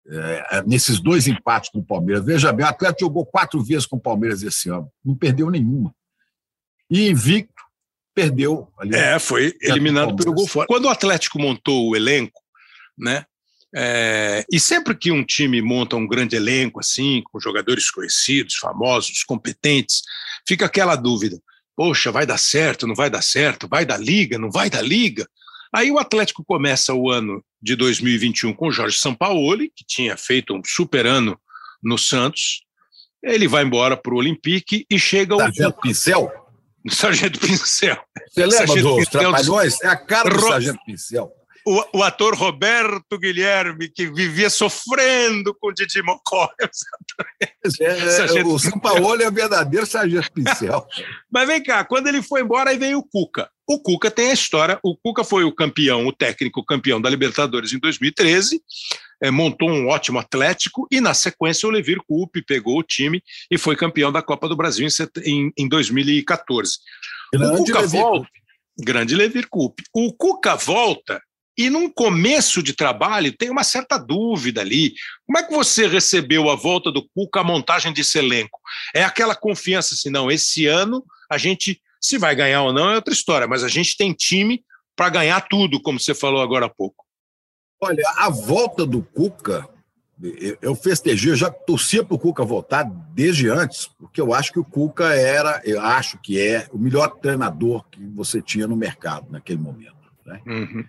[0.05, 2.25] É, nesses dois empates com o Palmeiras.
[2.25, 5.95] Veja bem, o Atlético jogou quatro vezes com o Palmeiras esse ano, não perdeu nenhuma.
[6.93, 7.63] E invicto,
[8.13, 8.71] perdeu.
[8.77, 10.67] Ali, é, foi eliminado pelo gol fora.
[10.67, 12.39] Quando o Atlético montou o elenco,
[12.95, 13.25] né?
[13.75, 19.23] É, e sempre que um time monta um grande elenco assim, com jogadores conhecidos, famosos,
[19.23, 20.03] competentes,
[20.47, 21.41] fica aquela dúvida:
[21.75, 25.27] poxa, vai dar certo, não vai dar certo, vai dar liga, não vai dar liga?
[25.73, 30.53] Aí o Atlético começa o ano de 2021 com o Jorge Sampaoli, que tinha feito
[30.53, 31.41] um super ano
[31.81, 32.61] no Santos.
[33.23, 35.81] Ele vai embora para o Olympique e chega Sargento o.
[35.81, 36.42] Pincel?
[36.89, 37.97] Sargento Pincel.
[38.29, 39.81] Você lembra Sargento dos Pincel Trapalhões?
[39.81, 40.47] É a cara do Ro...
[40.47, 41.31] Sargento Pincel
[41.65, 46.49] o, o, ator Roberto Guilherme, que vivia sofrendo com Didi Mocó.
[47.79, 50.85] É, é, o São Paulo é o verdadeiro sargento pincel.
[51.31, 53.49] Mas vem cá, quando ele foi embora, aí veio o Cuca.
[53.67, 54.79] O Cuca tem a história.
[54.83, 58.61] O Cuca foi o campeão, o técnico campeão da Libertadores em 2013,
[59.21, 63.57] é, montou um ótimo Atlético e, na sequência, o Levir Coupe pegou o time e
[63.57, 64.87] foi campeão da Copa do Brasil
[65.23, 66.77] em, em 2014.
[67.33, 68.29] Grande o Cuca Levir volta.
[68.77, 69.83] Grande Levir Coupe.
[69.93, 71.21] O Cuca volta
[71.57, 74.93] e num começo de trabalho tem uma certa dúvida ali.
[75.25, 78.59] Como é que você recebeu a volta do Cuca, a montagem desse elenco?
[78.93, 82.95] É aquela confiança assim, não, esse ano a gente, se vai ganhar ou não é
[82.95, 84.63] outra história, mas a gente tem time
[84.93, 87.05] para ganhar tudo, como você falou agora há pouco.
[87.81, 89.67] Olha, a volta do Cuca,
[90.61, 94.59] eu festejei, eu já torcia para o Cuca voltar desde antes, porque eu acho que
[94.59, 99.31] o Cuca era, eu acho que é, o melhor treinador que você tinha no mercado
[99.31, 99.95] naquele momento.
[100.25, 100.41] Né?
[100.45, 100.85] Uhum.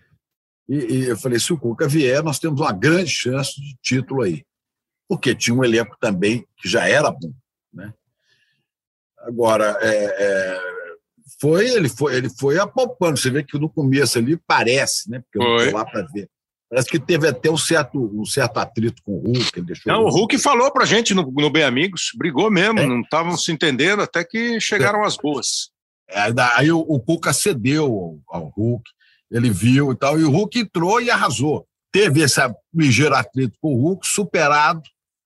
[0.69, 4.23] E, e, eu falei: se o Cuca vier, nós temos uma grande chance de título
[4.23, 4.45] aí.
[5.09, 7.33] Porque tinha um elenco também que já era bom.
[7.73, 7.93] Né?
[9.19, 10.75] Agora, é, é,
[11.41, 13.19] foi, ele foi ele foi apalpando.
[13.19, 15.21] Você vê que no começo ali parece, né?
[15.21, 16.29] Porque eu não estou lá para ver.
[16.69, 19.51] Parece que teve até um certo, um certo atrito com o Hulk.
[19.57, 22.87] Ele deixou não, o Hulk falou para gente no, no Bem Amigos, brigou mesmo, é.
[22.87, 25.71] não estavam se entendendo até que chegaram as boas.
[26.09, 28.85] É, aí o, o Cuca cedeu ao, ao Hulk
[29.35, 31.67] ele viu e tal, e o Hulk entrou e arrasou.
[31.93, 32.41] Teve esse
[32.73, 34.83] ligeiro atrito com o Hulk, superado,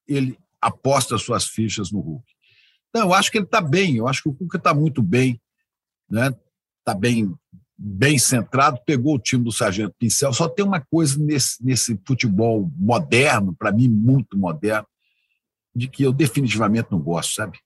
[0.07, 2.25] ele aposta suas fichas no Hulk.
[2.89, 5.39] Então, eu acho que ele está bem, eu acho que o Hulk está muito bem,
[6.11, 6.35] né?
[6.79, 7.35] Está bem,
[7.77, 10.33] bem centrado, pegou o time do Sargento Pincel.
[10.33, 14.87] Só tem uma coisa nesse, nesse futebol moderno, para mim, muito moderno,
[15.75, 17.59] de que eu definitivamente não gosto, sabe?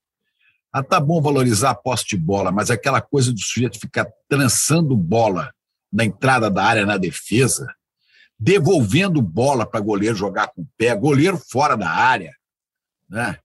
[0.73, 4.97] Ah, tá bom valorizar a posse de bola, mas aquela coisa do sujeito ficar trançando
[4.97, 5.53] bola
[5.93, 7.75] na entrada da área na defesa,
[8.39, 12.35] devolvendo bola para goleiro jogar com o pé, goleiro fora da área,
[13.09, 13.39] né?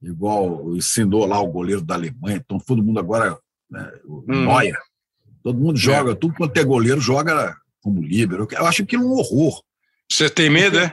[0.00, 3.38] Igual ensinou lá o goleiro da Alemanha, então todo mundo agora,
[3.74, 4.46] né, o hum.
[4.46, 4.78] Neuer,
[5.42, 6.14] todo mundo joga, é.
[6.14, 8.48] tudo quanto é goleiro joga como líbero.
[8.50, 9.60] Eu acho aquilo um horror.
[10.10, 10.92] Você tem medo, é?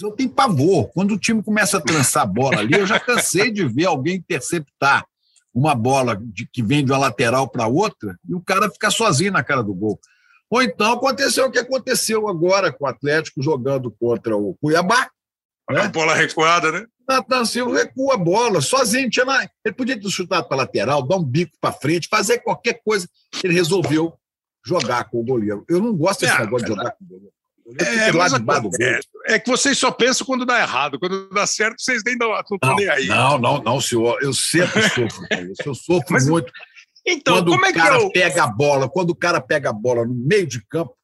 [0.00, 0.90] Eu tenho pavor.
[0.92, 4.16] Quando o time começa a trançar a bola ali, eu já cansei de ver alguém
[4.16, 5.04] interceptar
[5.54, 9.32] uma bola de, que vem de uma lateral para outra e o cara ficar sozinho
[9.32, 9.98] na cara do gol.
[10.50, 15.10] Ou então aconteceu o que aconteceu agora com o Atlético jogando contra o Cuiabá.
[15.70, 15.80] Né?
[15.80, 16.86] A bola recuada, né?
[17.08, 19.10] Natan Silva recua a bola, sozinho.
[19.10, 19.48] Tinha na...
[19.64, 23.08] Ele podia ter chutado para lateral, dar um bico para frente, fazer qualquer coisa.
[23.42, 24.14] Ele resolveu
[24.64, 25.64] jogar com o goleiro.
[25.68, 27.32] Eu não gosto desse é, negócio de jogar com o goleiro.
[27.78, 30.98] É, é, é, que vocês só pensam quando dá errado.
[30.98, 33.06] Quando dá certo, vocês nem dão, não estão nem aí.
[33.06, 34.18] Não, não, não, senhor.
[34.20, 35.26] Eu sempre sofro.
[35.64, 36.52] eu sofro Mas, muito.
[37.06, 38.10] Então, quando como é que o cara eu...
[38.10, 40.94] pega a bola, quando o cara pega a bola no meio de campo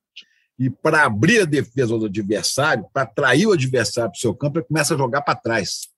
[0.59, 4.59] e para abrir a defesa do adversário, para atrair o adversário para o seu campo,
[4.59, 5.88] ele começa a jogar para trás.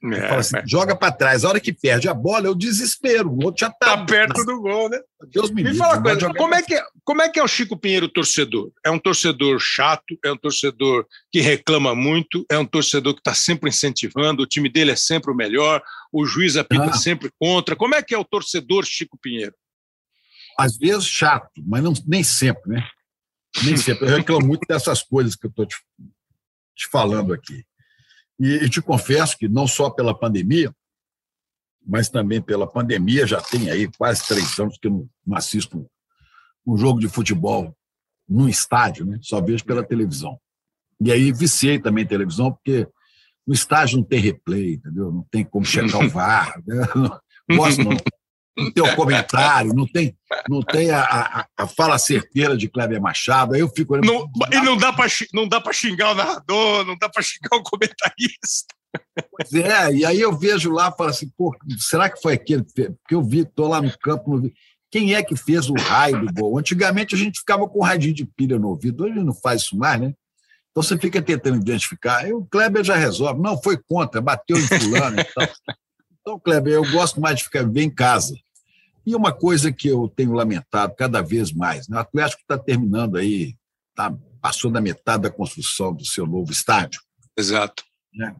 [0.00, 0.62] É, fala assim, é.
[0.64, 1.44] joga para trás.
[1.44, 3.30] A hora que perde a bola, é o desespero.
[3.30, 5.00] O outro já está tá perto do gol, né?
[5.32, 7.48] Deus me, me fala uma coisa, como é, que, é, como é que é o
[7.48, 8.70] Chico Pinheiro torcedor?
[8.86, 13.34] É um torcedor chato, é um torcedor que reclama muito, é um torcedor que está
[13.34, 16.92] sempre incentivando, o time dele é sempre o melhor, o juiz apita ah.
[16.92, 17.74] sempre contra.
[17.74, 19.54] Como é que é o torcedor Chico Pinheiro?
[20.56, 22.88] Às vezes chato, mas não, nem sempre, né?
[23.64, 24.06] Nem sempre.
[24.08, 25.76] Eu reclamo muito dessas coisas que eu estou te,
[26.76, 27.64] te falando aqui.
[28.38, 30.74] E, e te confesso que não só pela pandemia,
[31.84, 35.88] mas também pela pandemia, já tem aí quase três anos que eu não assisto
[36.66, 37.74] um jogo de futebol
[38.28, 39.18] no estádio, né?
[39.22, 40.38] só vejo pela televisão.
[41.00, 42.86] E aí viciei também televisão, porque
[43.46, 45.10] No estádio não tem replay, entendeu?
[45.10, 46.60] Não tem como checar o VAR.
[46.66, 46.86] Né?
[47.48, 47.96] Não gosto, não.
[48.58, 50.16] Não tem o comentário, não tem,
[50.48, 53.54] não tem a, a, a fala certeira de Kleber Machado.
[53.54, 54.06] Aí eu fico olhando.
[54.06, 58.74] Não, e não dá para xingar o narrador, não dá para xingar o comentarista.
[59.30, 62.64] Pois é, e aí eu vejo lá e falo assim, pô, será que foi aquele?
[62.64, 64.52] Porque eu vi, estou lá no campo, não vi.
[64.90, 66.58] Quem é que fez o raio do gol?
[66.58, 69.76] Antigamente a gente ficava com um radinho de pilha no ouvido, hoje não faz isso
[69.76, 70.14] mais, né?
[70.70, 72.18] Então você fica tentando identificar.
[72.18, 73.40] Aí o Kleber já resolve.
[73.40, 75.48] Não, foi contra, bateu em fulano e tal.
[76.20, 78.34] Então, Kleber, eu gosto mais de ficar bem em casa.
[79.08, 81.96] E uma coisa que eu tenho lamentado cada vez mais, né?
[81.96, 83.56] o Atlético está terminando aí,
[83.94, 87.00] tá, passou da metade da construção do seu novo estádio.
[87.34, 87.82] Exato.
[88.12, 88.36] Né?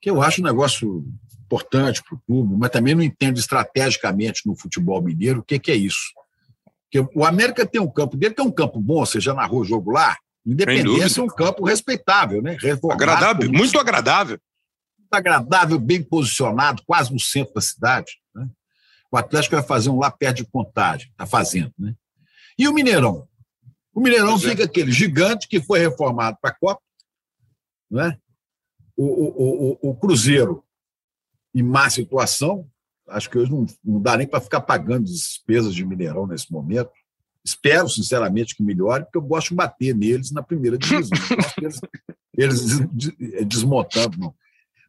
[0.00, 1.06] Que eu acho um negócio
[1.44, 5.70] importante para o clube, mas também não entendo estrategicamente no futebol mineiro o que, que
[5.70, 6.12] é isso.
[6.90, 9.60] Porque o América tem um campo dele, que é um campo bom, você já narrou
[9.60, 10.16] o jogo lá.
[10.44, 12.56] Independência é um campo respeitável, né?
[12.60, 14.40] Reformado, agradável, muito agradável.
[14.98, 18.10] Muito agradável, bem posicionado, quase no centro da cidade.
[18.34, 18.48] Né?
[19.10, 21.94] O Atlético vai fazer um lá perto de contagem, está fazendo, né?
[22.58, 23.26] E o Mineirão?
[23.94, 24.50] O Mineirão pois é.
[24.50, 24.66] fica é.
[24.66, 26.82] aquele gigante que foi reformado para a Copa,
[27.90, 28.18] né?
[28.96, 30.64] O, o, o, o Cruzeiro
[31.54, 32.68] em má situação.
[33.08, 36.90] Acho que hoje não, não dá nem para ficar pagando despesas de Mineirão nesse momento.
[37.44, 41.16] Espero, sinceramente, que melhore, porque eu gosto de bater neles na primeira divisão.
[42.36, 42.66] eles,
[43.18, 44.34] eles desmontando, não.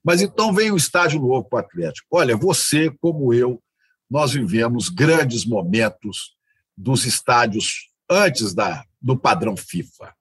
[0.03, 2.07] Mas então vem um estágio novo para o Atlético.
[2.11, 3.61] Olha, você, como eu,
[4.09, 6.35] nós vivemos grandes momentos
[6.75, 10.13] dos estádios antes da, do padrão FIFA.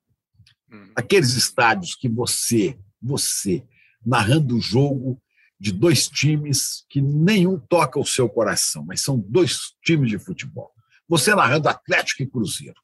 [0.70, 0.92] Uhum.
[0.94, 3.64] Aqueles estádios que você, você,
[4.04, 5.20] narrando o jogo,
[5.60, 10.70] de dois times que nenhum toca o seu coração, mas são dois times de futebol.
[11.08, 12.80] Você narrando Atlético e Cruzeiro,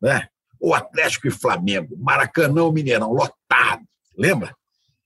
[0.00, 0.28] né?
[0.60, 3.84] ou Atlético e Flamengo, Maracanã ou Mineirão, lotado,
[4.16, 4.54] lembra?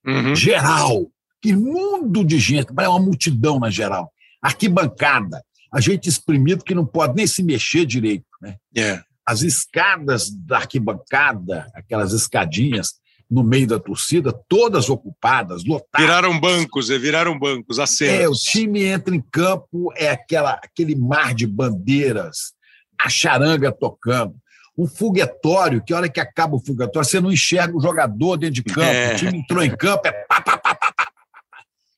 [0.05, 0.35] Uhum.
[0.35, 4.13] Geral, que mundo de gente, é uma multidão na geral.
[4.43, 8.27] Arquibancada, a gente exprimido que não pode nem se mexer direito.
[8.41, 8.57] Né?
[8.77, 9.03] É.
[9.25, 13.01] As escadas da arquibancada, aquelas escadinhas,
[13.31, 16.05] no meio da torcida, todas ocupadas, lotadas.
[16.05, 18.21] Viraram bancos, é, viraram bancos, assentos.
[18.21, 22.53] É, o time entra em campo, é aquela, aquele mar de bandeiras,
[22.99, 24.35] a charanga tocando.
[24.77, 28.55] Um foguetório, que a hora que acaba o foguetório, você não enxerga o jogador dentro
[28.55, 29.15] de campo, é.
[29.15, 31.13] o time entrou em campo, é pá, pá, pá, pá, pá,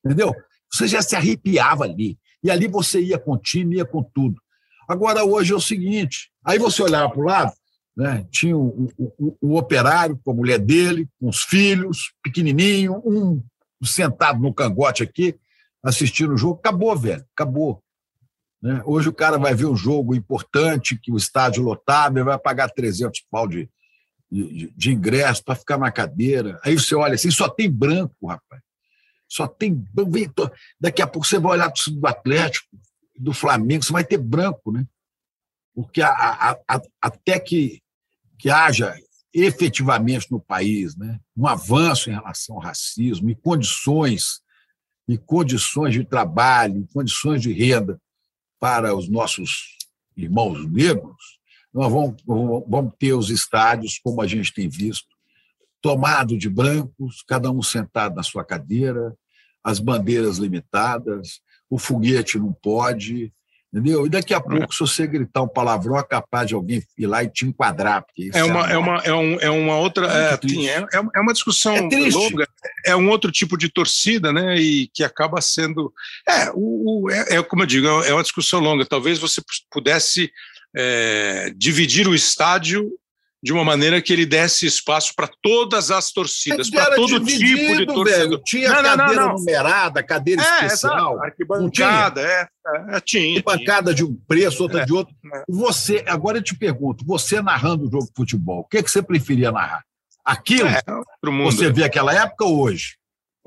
[0.04, 0.34] entendeu?
[0.70, 2.18] Você já se arrepiava ali.
[2.42, 4.40] E ali você ia com o time, ia com tudo.
[4.88, 7.52] Agora, hoje é o seguinte, aí você olhava para o lado,
[7.96, 8.26] né?
[8.30, 13.42] Tinha o, o, o, operário com a mulher dele, com os filhos, pequenininho, um
[13.84, 15.36] sentado no cangote aqui,
[15.82, 16.58] assistindo o jogo.
[16.58, 17.82] Acabou, velho, acabou.
[18.62, 18.80] Né?
[18.86, 23.24] Hoje o cara vai ver um jogo importante, que o estádio lotado, vai pagar 300
[23.30, 23.68] pau de,
[24.30, 26.58] de, de ingresso para ficar na cadeira.
[26.64, 28.62] Aí você olha assim, só tem branco, rapaz.
[29.32, 29.84] Só tem.
[30.80, 32.66] Daqui a pouco você vai olhar do Atlético,
[33.18, 34.86] do Flamengo, você vai ter branco, né?
[35.74, 37.82] Porque a, a, a, até que
[38.42, 38.92] que haja
[39.32, 44.40] efetivamente no país né, um avanço em relação ao racismo e condições
[45.06, 48.00] e condições de trabalho, condições de renda
[48.58, 49.78] para os nossos
[50.16, 51.38] irmãos negros,
[51.72, 52.20] nós vamos,
[52.66, 55.06] vamos ter os estádios, como a gente tem visto,
[55.80, 59.16] tomado de brancos, cada um sentado na sua cadeira,
[59.62, 63.32] as bandeiras limitadas, o foguete não pode,
[63.72, 64.04] Entendeu?
[64.04, 67.24] E daqui a pouco, se você gritar um palavrão, é capaz de alguém ir lá
[67.24, 68.04] e te enquadrar.
[68.04, 70.06] Porque é, uma, é, uma, é, um, é uma outra.
[70.06, 72.46] É, é, é, uma discussão é longa.
[72.84, 74.56] É um outro tipo de torcida, né?
[74.56, 75.90] E que acaba sendo.
[76.28, 78.84] É, o, o é, é, como eu digo, é uma discussão longa.
[78.84, 80.30] Talvez você pudesse
[80.76, 82.92] é, dividir o estádio
[83.42, 87.76] de uma maneira que ele desse espaço para todas as torcidas, para todo dividido, tipo
[87.76, 88.42] de torcedor.
[88.44, 91.14] Tinha não, cadeira não, não, numerada, cadeira é, especial.
[91.14, 91.24] Exato.
[91.24, 92.48] Arquibancada, é,
[92.90, 93.38] é, tinha.
[93.38, 95.12] Arquibancada de um preço, outra é, de outro.
[95.34, 95.42] É.
[95.48, 98.90] Você, agora eu te pergunto, você narrando o jogo de futebol, o que, é que
[98.90, 99.82] você preferia narrar?
[100.24, 100.68] Aquilo?
[100.68, 100.80] É,
[101.42, 102.96] você vê aquela época ou hoje?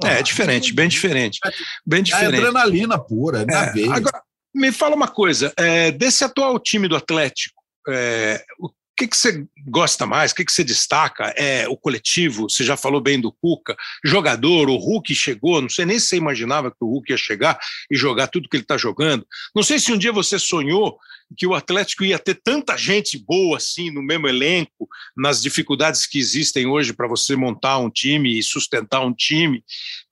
[0.04, 1.40] É, é diferente, bem diferente.
[1.86, 2.36] Bem diferente.
[2.36, 3.88] É adrenalina pura, na é.
[3.94, 4.22] Agora,
[4.54, 9.18] me fala uma coisa, é, desse atual time do Atlético, é, o o que, que
[9.18, 10.32] você gosta mais?
[10.32, 11.26] O que, que você destaca?
[11.36, 12.50] É o coletivo?
[12.50, 15.62] Você já falou bem do Cuca, jogador, o Hulk chegou.
[15.62, 17.60] Não sei nem se você imaginava que o Hulk ia chegar
[17.92, 19.28] e jogar tudo que ele está jogando.
[19.54, 20.98] Não sei se um dia você sonhou
[21.36, 26.18] que o Atlético ia ter tanta gente boa assim no mesmo elenco, nas dificuldades que
[26.18, 29.58] existem hoje para você montar um time e sustentar um time.
[29.58, 29.62] O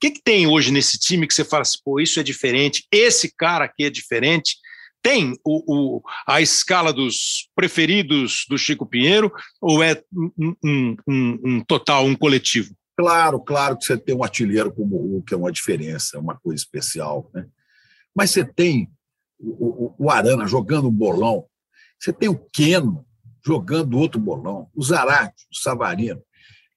[0.01, 3.33] que, que tem hoje nesse time que você fala assim, pô, isso é diferente, esse
[3.33, 4.57] cara aqui é diferente?
[5.03, 11.39] Tem o, o, a escala dos preferidos do Chico Pinheiro ou é um, um, um,
[11.43, 12.73] um total, um coletivo?
[12.97, 16.37] Claro, claro que você tem um artilheiro como o Hulk, é uma diferença, é uma
[16.37, 17.29] coisa especial.
[17.33, 17.45] Né?
[18.15, 18.89] Mas você tem
[19.37, 21.45] o, o, o Arana jogando um bolão,
[21.99, 23.05] você tem o Keno
[23.45, 26.21] jogando outro bolão, o Zarate, o Savarino.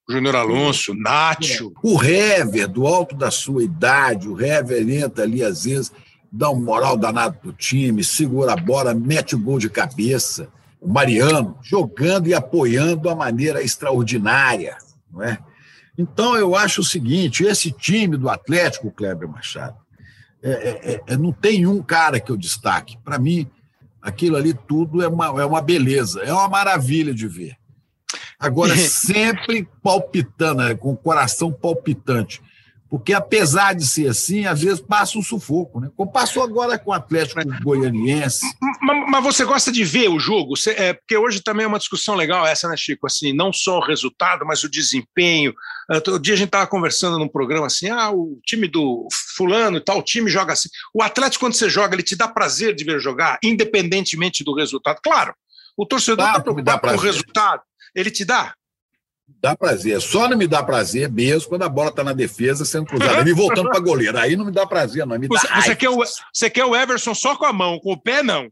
[0.09, 1.73] O Júnior Alonso, Nacho.
[1.83, 5.93] O Hever, do alto da sua idade, o Hever entra ali às vezes,
[6.37, 10.49] dá um moral danado pro time, segura a bola, mete o gol de cabeça.
[10.81, 14.77] O Mariano jogando e apoiando uma maneira extraordinária,
[15.11, 15.39] não é?
[15.99, 19.79] Então eu acho o seguinte, esse time do Atlético, Kleber Machado,
[20.43, 22.99] é, é, é, é não tem um cara que eu destaque.
[23.03, 23.51] Para mim,
[24.03, 27.57] aquilo ali tudo é uma, é uma beleza, é uma maravilha de ver.
[28.39, 32.43] Agora, sempre palpitando, né, com o coração palpitante.
[32.89, 35.91] Porque, apesar de ser assim, às vezes passa um sufoco, né?
[35.97, 38.47] Como passou agora com o Atlético Goianiense.
[38.81, 40.57] Mas, mas, você gosta de ver o jogo?
[40.57, 43.07] Você, é, porque hoje também é uma discussão legal essa, né, Chico?
[43.07, 45.53] Assim, não só o resultado, mas o desempenho.
[45.91, 49.81] Outro dia a gente estava conversando num programa assim: ah, o time do fulano e
[49.81, 50.69] tal, o time joga assim.
[50.95, 55.01] O Atlético, quando você joga, ele te dá prazer de ver jogar, independentemente do resultado.
[55.03, 55.35] Claro,
[55.77, 57.63] o torcedor está preocupado com o resultado.
[57.95, 58.55] Ele te dá?
[59.41, 60.01] Dá prazer.
[60.01, 63.25] Só não me dá prazer mesmo quando a bola está na defesa sendo cruzada.
[63.25, 64.19] Me voltando para goleiro.
[64.19, 65.19] Aí não me dá prazer, não.
[65.19, 68.01] Me você, você, quer o, você quer o Everson só com a mão, com o
[68.01, 68.49] pé não?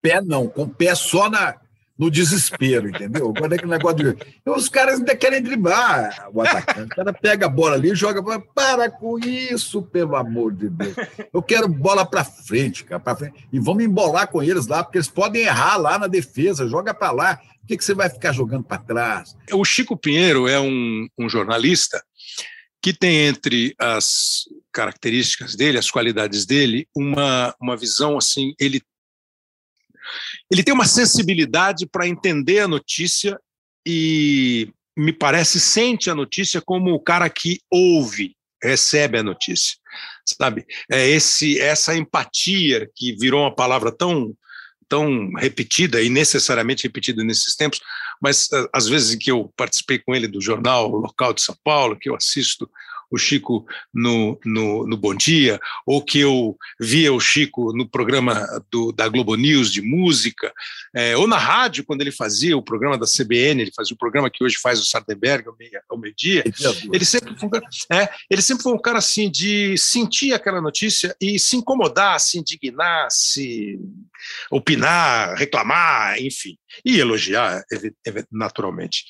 [0.00, 1.56] Pé não, com o pé só na,
[1.98, 3.32] no desespero, entendeu?
[3.32, 4.16] Quando é que o negócio de.
[4.44, 6.92] Os caras ainda querem driblar o atacante.
[6.92, 8.22] O cara pega a bola ali e joga.
[8.54, 10.96] Para com isso, pelo amor de Deus.
[11.32, 13.46] Eu quero bola para frente, cara, para frente.
[13.52, 16.68] E vamos embolar com eles lá, porque eles podem errar lá na defesa.
[16.68, 17.40] Joga para lá.
[17.62, 19.36] Por que, que você vai ficar jogando para trás?
[19.52, 22.02] O Chico Pinheiro é um, um jornalista
[22.82, 28.82] que tem entre as características dele, as qualidades dele, uma, uma visão assim, ele
[30.50, 33.38] ele tem uma sensibilidade para entender a notícia
[33.86, 39.76] e me parece sente a notícia como o cara que ouve, recebe a notícia,
[40.26, 40.66] sabe?
[40.90, 44.34] É esse essa empatia que virou uma palavra tão
[44.92, 47.80] tão repetida e necessariamente repetida nesses tempos,
[48.20, 52.10] mas às vezes que eu participei com ele do jornal local de São Paulo, que
[52.10, 52.68] eu assisto
[53.10, 58.46] o Chico no, no, no Bom Dia, ou que eu via o Chico no programa
[58.70, 60.52] do, da Globo News de música,
[60.94, 64.30] é, ou na rádio, quando ele fazia o programa da CBN, ele fazia o programa
[64.30, 65.48] que hoje faz o Sardenberg
[65.88, 67.48] ao meio-dia, meio ele, sempre foi,
[67.90, 72.38] é, ele sempre foi um cara assim de sentir aquela notícia e se incomodar, se
[72.38, 73.78] indignar, se
[74.50, 77.62] opinar, reclamar, enfim, e elogiar,
[78.30, 79.04] naturalmente.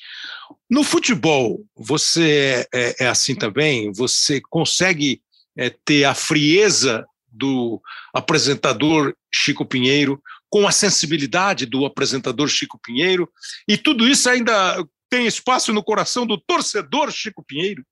[0.69, 3.91] No futebol, você é, é assim também?
[3.93, 5.21] Você consegue
[5.57, 7.81] é, ter a frieza do
[8.13, 13.27] apresentador Chico Pinheiro com a sensibilidade do apresentador Chico Pinheiro
[13.67, 17.83] e tudo isso ainda tem espaço no coração do torcedor Chico Pinheiro?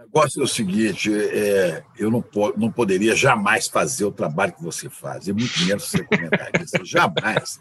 [0.00, 4.62] Negócio é o seguinte: é, eu não, po não poderia jamais fazer o trabalho que
[4.62, 7.60] você faz, e muito menos ser comentarista, jamais.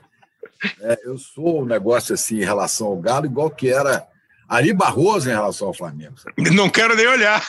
[0.80, 4.08] É, eu sou um negócio assim em relação ao Galo, igual que era
[4.50, 6.16] Ari Barroso em relação ao Flamengo.
[6.38, 7.46] Não quero nem olhar.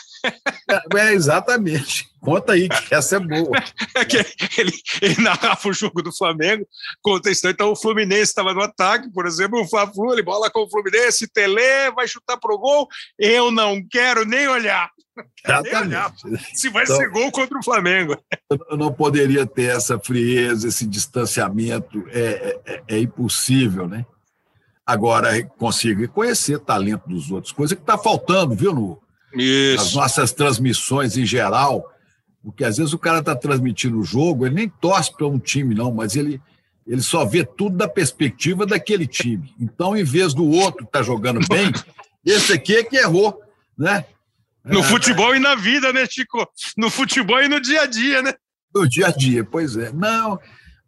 [0.68, 2.10] É, é, exatamente.
[2.20, 3.50] Conta aí, que essa é boa.
[3.96, 4.18] É que
[4.58, 6.66] ele, ele narrava o jogo do Flamengo,
[7.02, 7.54] contestando.
[7.54, 11.26] Então, o Fluminense estava no ataque, por exemplo, o Fla-Flu, ele bola com o Fluminense,
[11.26, 12.86] Tele, vai chutar pro gol.
[13.18, 14.90] Eu não quero nem olhar.
[15.44, 15.74] Exatamente.
[15.74, 16.12] Nem olhar.
[16.54, 18.16] Se vai então, ser gol contra o Flamengo.
[18.70, 22.06] Eu não poderia ter essa frieza, esse distanciamento.
[22.10, 24.04] É, é, é impossível, né?
[24.90, 29.00] Agora, consigo conhecer talento dos outros, coisa que está faltando, viu, no,
[29.32, 29.76] Isso.
[29.76, 31.88] nas nossas transmissões em geral.
[32.42, 35.76] Porque às vezes o cara está transmitindo o jogo, ele nem torce para um time,
[35.76, 36.40] não, mas ele,
[36.84, 39.54] ele só vê tudo da perspectiva daquele time.
[39.60, 41.70] Então, em vez do outro que está jogando bem,
[42.26, 43.40] esse aqui é que errou,
[43.78, 44.04] né?
[44.64, 45.36] No é, futebol é.
[45.36, 46.44] e na vida, né, Chico?
[46.76, 48.34] No futebol e no dia a dia, né?
[48.74, 49.92] No dia a dia, pois é.
[49.92, 50.38] Não,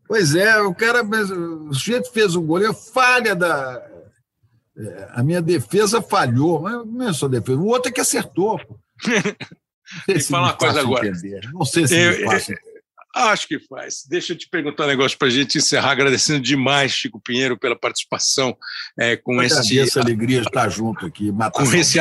[0.08, 3.91] pois é, o cara, o sujeito fez um goleiro, falha da.
[4.76, 8.58] É, a minha defesa falhou, mas não é só defesa, o outro é que acertou.
[8.58, 8.78] Pô.
[10.06, 11.06] Tem que falar uma coisa agora.
[11.06, 11.50] Entender.
[11.52, 12.30] Não sei se eu, eu,
[13.14, 14.04] Acho que faz.
[14.08, 17.78] Deixa eu te perguntar um negócio para a gente encerrar, agradecendo demais, Chico Pinheiro, pela
[17.78, 18.56] participação
[18.98, 19.78] é, com eu esse.
[19.78, 21.98] Essa alegria de estar junto aqui, com esse,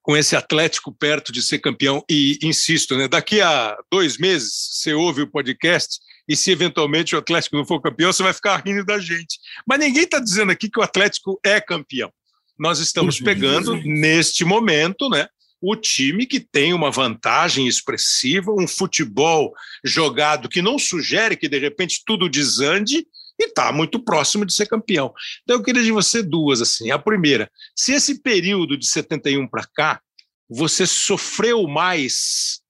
[0.00, 2.02] com esse Atlético perto de ser campeão.
[2.10, 5.98] E insisto, né, daqui a dois meses você ouve o podcast
[6.28, 9.38] e se eventualmente o Atlético não for campeão, você vai ficar rindo da gente.
[9.66, 12.12] Mas ninguém está dizendo aqui que o Atlético é campeão.
[12.58, 15.28] Nós estamos pegando, neste momento, né,
[15.60, 19.52] o time que tem uma vantagem expressiva, um futebol
[19.84, 23.06] jogado que não sugere que de repente tudo desande,
[23.38, 25.12] e está muito próximo de ser campeão.
[25.42, 26.90] Então eu queria de você duas assim.
[26.90, 30.00] A primeira, se esse período de 71 para cá
[30.48, 32.60] você sofreu mais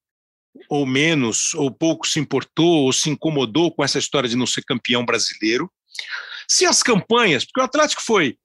[0.69, 4.63] ou menos, ou pouco se importou, ou se incomodou com essa história de não ser
[4.63, 5.71] campeão brasileiro.
[6.47, 8.37] Se as campanhas, porque o Atlético foi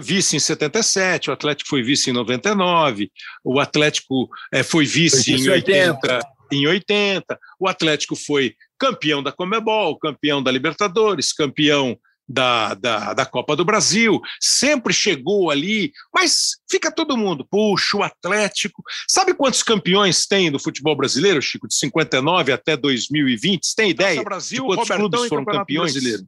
[0.00, 3.10] vice em 77, o Atlético foi vice em 99,
[3.44, 6.20] o Atlético é, foi vice em 80,
[6.52, 11.98] em 80, o Atlético foi campeão da Comebol, campeão da Libertadores, campeão
[12.30, 18.02] da, da, da Copa do Brasil, sempre chegou ali, mas fica todo mundo, puxa, o
[18.04, 18.84] Atlético.
[19.08, 23.66] Sabe quantos campeões tem no futebol brasileiro, Chico, de 59 até 2020?
[23.66, 24.14] Você tem ideia?
[24.14, 25.92] Nossa, Brasil, de quantos Robertão clubes foram campeões?
[25.92, 26.24] Brasileiro.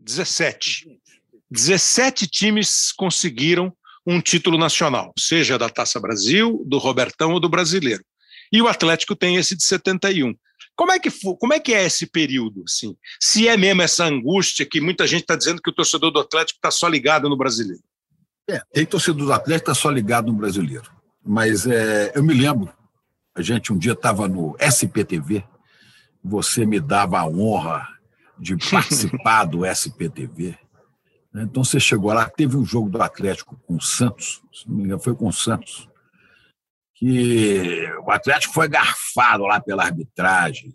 [0.00, 0.88] 17.
[1.48, 3.72] 17 times conseguiram
[4.04, 8.02] um título nacional, seja da Taça Brasil, do Robertão ou do Brasileiro.
[8.50, 10.34] E o Atlético tem esse de 71.
[10.78, 12.62] Como é que, como é, que é esse período?
[12.64, 12.96] Assim?
[13.20, 16.56] Se é mesmo essa angústia que muita gente está dizendo que o torcedor do Atlético
[16.56, 17.82] está só ligado no brasileiro.
[18.48, 20.88] É, tem torcedor do Atlético que está só ligado no brasileiro.
[21.26, 22.72] Mas é, eu me lembro,
[23.34, 25.42] a gente um dia estava no SPTV,
[26.22, 27.88] você me dava a honra
[28.38, 30.56] de participar do SPTV.
[31.34, 31.42] Né?
[31.42, 34.84] Então você chegou lá, teve um jogo do Atlético com o Santos, se não me
[34.84, 35.88] engano, foi com o Santos
[36.98, 40.74] que o Atlético foi garfado lá pela arbitragem.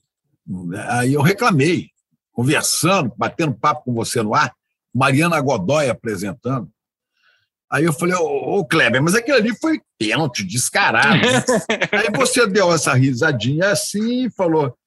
[0.90, 1.90] Aí eu reclamei,
[2.32, 4.54] conversando, batendo papo com você no ar,
[4.94, 6.70] Mariana Godoy apresentando.
[7.70, 11.20] Aí eu falei, ô, ô Kleber, mas aquilo ali foi pênalti, descarado.
[11.20, 11.44] Né?
[11.92, 14.78] Aí você deu essa risadinha assim e falou: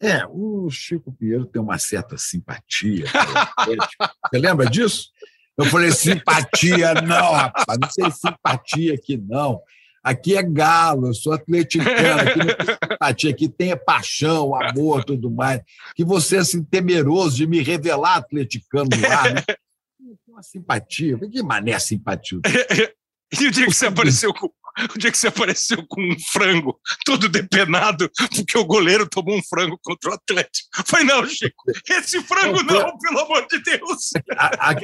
[0.00, 3.04] é, o Chico Pinheiro tem uma certa simpatia.
[4.30, 5.10] Você lembra disso?
[5.56, 9.60] Eu falei, simpatia não, rapaz, não sei simpatia aqui não.
[10.08, 12.56] Aqui é galo, eu sou atleticano, aqui não tem
[12.90, 15.60] simpatia, aqui tem paixão, amor, tudo mais.
[15.94, 19.42] Que você, assim, temeroso de me revelar atleticano no ar, né?
[20.26, 21.18] Uma simpatia.
[21.18, 22.40] Que mané simpatia?
[23.30, 24.50] E o dia que você apareceu com,
[24.94, 29.42] o dia que você apareceu com um frango todo depenado, porque o goleiro tomou um
[29.42, 30.68] frango contra o Atlético.
[30.86, 31.64] Foi não, Chico.
[31.88, 34.10] Esse frango não, pelo amor de Deus.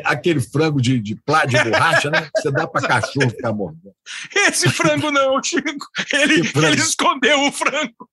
[0.05, 2.29] aquele frango de, de, plá, de borracha, né?
[2.37, 3.95] Você dá para cachorro ficar mordendo.
[4.35, 5.87] Esse frango não, Chico.
[6.13, 8.09] Ele, ele escondeu o frango.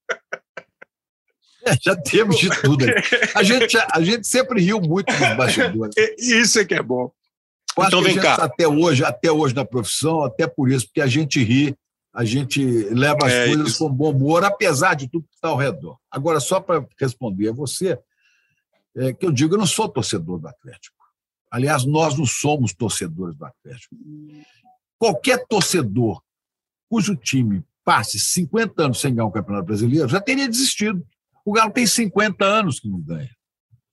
[1.65, 2.85] É, já temos de tudo.
[3.35, 5.95] A gente, a gente sempre riu muito dos bastidores.
[6.17, 7.11] Isso é que é bom.
[7.77, 8.35] Eu então vem cá.
[8.35, 11.75] Até hoje, até hoje na profissão, até por isso, porque a gente ri,
[12.13, 13.79] a gente leva as é coisas isso.
[13.79, 15.97] com bom humor, apesar de tudo que está ao redor.
[16.09, 17.97] Agora, só para responder a você,
[18.95, 20.97] é que eu digo, eu não sou torcedor do Atlético.
[21.49, 23.95] Aliás, nós não somos torcedores do Atlético.
[24.97, 26.21] Qualquer torcedor
[26.89, 31.05] cujo time passe 50 anos sem ganhar um campeonato brasileiro já teria desistido.
[31.43, 33.29] O Galo tem 50 anos que não ganha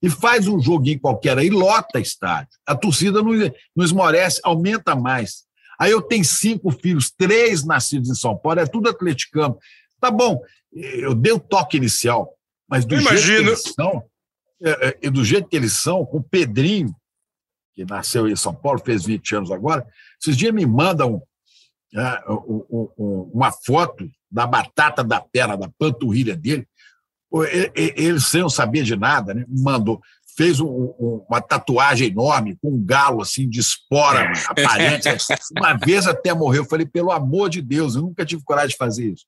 [0.03, 2.57] e faz um joguinho qualquer aí, lota estádio.
[2.67, 5.45] A torcida não, não esmorece, aumenta mais.
[5.79, 9.59] Aí eu tenho cinco filhos, três nascidos em São Paulo, é tudo atleticano.
[10.01, 10.41] Tá bom,
[10.73, 12.33] eu dei o toque inicial,
[12.69, 14.05] mas do jeito que eles são,
[14.63, 16.95] é, é, do jeito que eles são, com o Pedrinho,
[17.75, 19.87] que nasceu em São Paulo, fez 20 anos agora,
[20.21, 21.23] esses dias me mandam
[21.95, 26.69] é, um, um, uma foto da batata da perna, da panturrilha dele,
[27.51, 30.01] ele, sem eu saber de nada, né, mandou,
[30.37, 35.09] fez um, um, uma tatuagem enorme com um galo assim de espora aparente.
[35.57, 36.63] uma vez até morreu.
[36.63, 39.27] Eu falei, pelo amor de Deus, eu nunca tive coragem de fazer isso.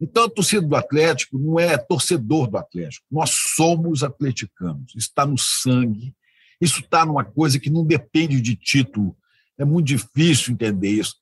[0.00, 3.06] Então, a torcida do Atlético não é torcedor do Atlético.
[3.08, 4.90] Nós somos atleticanos.
[4.96, 6.12] Isso está no sangue.
[6.60, 9.16] Isso está numa coisa que não depende de título.
[9.56, 11.14] É muito difícil entender isso.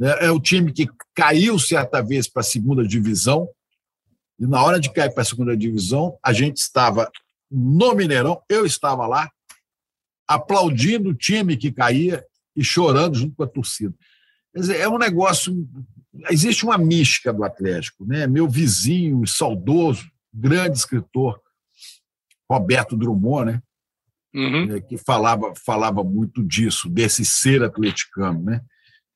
[0.00, 3.48] É, é o time que caiu certa vez para a segunda divisão,
[4.38, 7.10] e na hora de cair para a segunda divisão, a gente estava
[7.50, 9.30] no Mineirão, eu estava lá,
[10.26, 12.24] aplaudindo o time que caía
[12.54, 13.94] e chorando junto com a torcida.
[14.52, 15.68] Quer dizer, é um negócio.
[16.30, 18.04] Existe uma mística do Atlético.
[18.04, 18.26] Né?
[18.26, 21.40] Meu vizinho, saudoso, grande escritor,
[22.50, 23.62] Roberto Drummond, né?
[24.34, 24.76] Uhum.
[24.76, 28.42] É, que falava, falava muito disso, desse ser atleticano.
[28.42, 28.60] Né?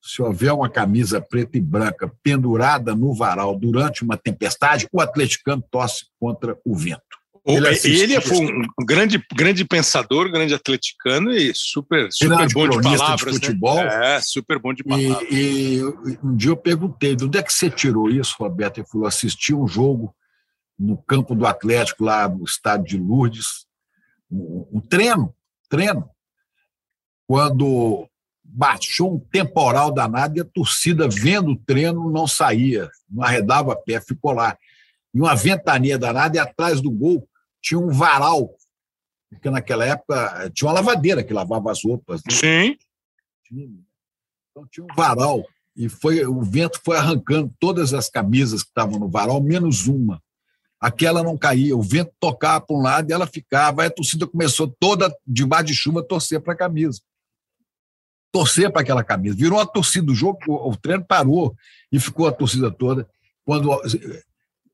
[0.03, 5.63] Se houver uma camisa preta e branca pendurada no varal durante uma tempestade, o atleticano
[5.71, 7.03] torce contra o vento.
[7.45, 13.19] Ele, ele foi um grande, grande pensador, grande atleticano e super, super bom de palavras.
[13.19, 13.47] De né?
[13.47, 13.77] futebol.
[13.77, 14.17] Né?
[14.17, 15.29] É, super bom de palavras.
[15.29, 15.83] E, e,
[16.23, 18.79] um dia eu perguntei, de onde é que você tirou isso, Roberto?
[18.79, 20.15] Ele falou, assisti um jogo
[20.79, 23.67] no campo do Atlético, lá no estádio de Lourdes,
[24.31, 25.35] um, um treino,
[25.69, 26.09] treino,
[27.27, 28.09] quando
[28.53, 34.01] baixou um temporal danado e a torcida, vendo o treino, não saía, não arredava pé,
[34.01, 34.57] ficou lá.
[35.15, 37.27] E uma ventania danada, e atrás do gol
[37.61, 38.55] tinha um varal
[39.31, 42.21] Porque naquela época tinha uma lavadeira que lavava as roupas.
[42.25, 42.35] Né?
[42.35, 42.77] Sim.
[44.51, 45.43] Então tinha um varal
[45.75, 50.23] e foi o vento foi arrancando todas as camisas que estavam no varal, menos uma.
[50.79, 53.83] Aquela não caía, o vento tocava para um lado e ela ficava.
[53.83, 57.01] Aí a torcida começou toda, debaixo de chuva, a torcer para a camisa.
[58.33, 59.37] Torcer para aquela camisa.
[59.37, 61.55] Virou a torcida do jogo, o, treino parou
[61.93, 63.07] e ficou a torcida toda.
[63.45, 63.71] Quando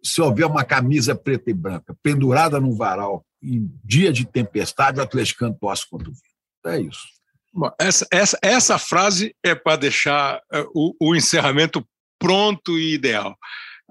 [0.02, 5.02] se houver uma camisa preta e branca pendurada no varal em dia de tempestade, o
[5.02, 6.22] atleticano torce contra o vento.
[6.66, 7.06] É isso.
[7.52, 11.84] Bom, essa, essa, essa frase é para deixar uh, o, o, encerramento
[12.18, 13.36] pronto e ideal.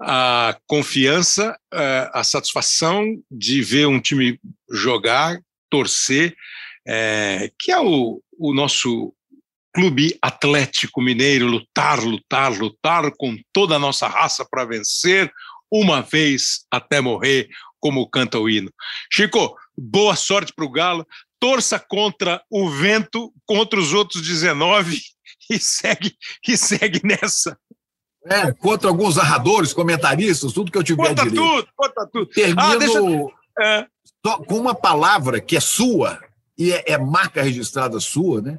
[0.00, 4.40] A confiança, uh, a satisfação de ver um time
[4.70, 6.34] jogar, torcer,
[6.86, 9.12] é, que é o, o nosso
[9.78, 15.32] clube atlético mineiro, lutar, lutar, lutar com toda a nossa raça para vencer,
[15.70, 17.48] uma vez até morrer,
[17.78, 18.72] como canta o hino.
[19.08, 21.06] Chico, boa sorte para o Galo
[21.38, 25.00] torça contra o vento, contra os outros 19
[25.48, 26.12] e segue,
[26.48, 27.56] e segue nessa.
[28.26, 31.40] É, contra alguns narradores, comentaristas, tudo que eu tiver conta direito.
[31.40, 32.26] tudo, conta tudo.
[32.26, 32.98] Termino ah, deixa...
[33.60, 33.86] é.
[34.44, 36.20] com uma palavra que é sua,
[36.58, 38.58] e é, é, marca registrada sua, né?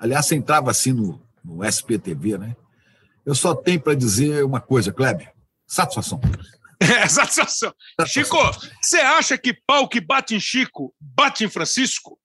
[0.00, 2.56] Aliás, você entrava assim no, no SPTV, né?
[3.24, 5.32] Eu só tenho para dizer uma coisa, Kleber.
[5.66, 6.20] Satisfação.
[6.82, 7.74] É, satisfação.
[8.06, 8.38] Chico,
[8.80, 12.18] você acha que pau que bate em Chico bate em Francisco?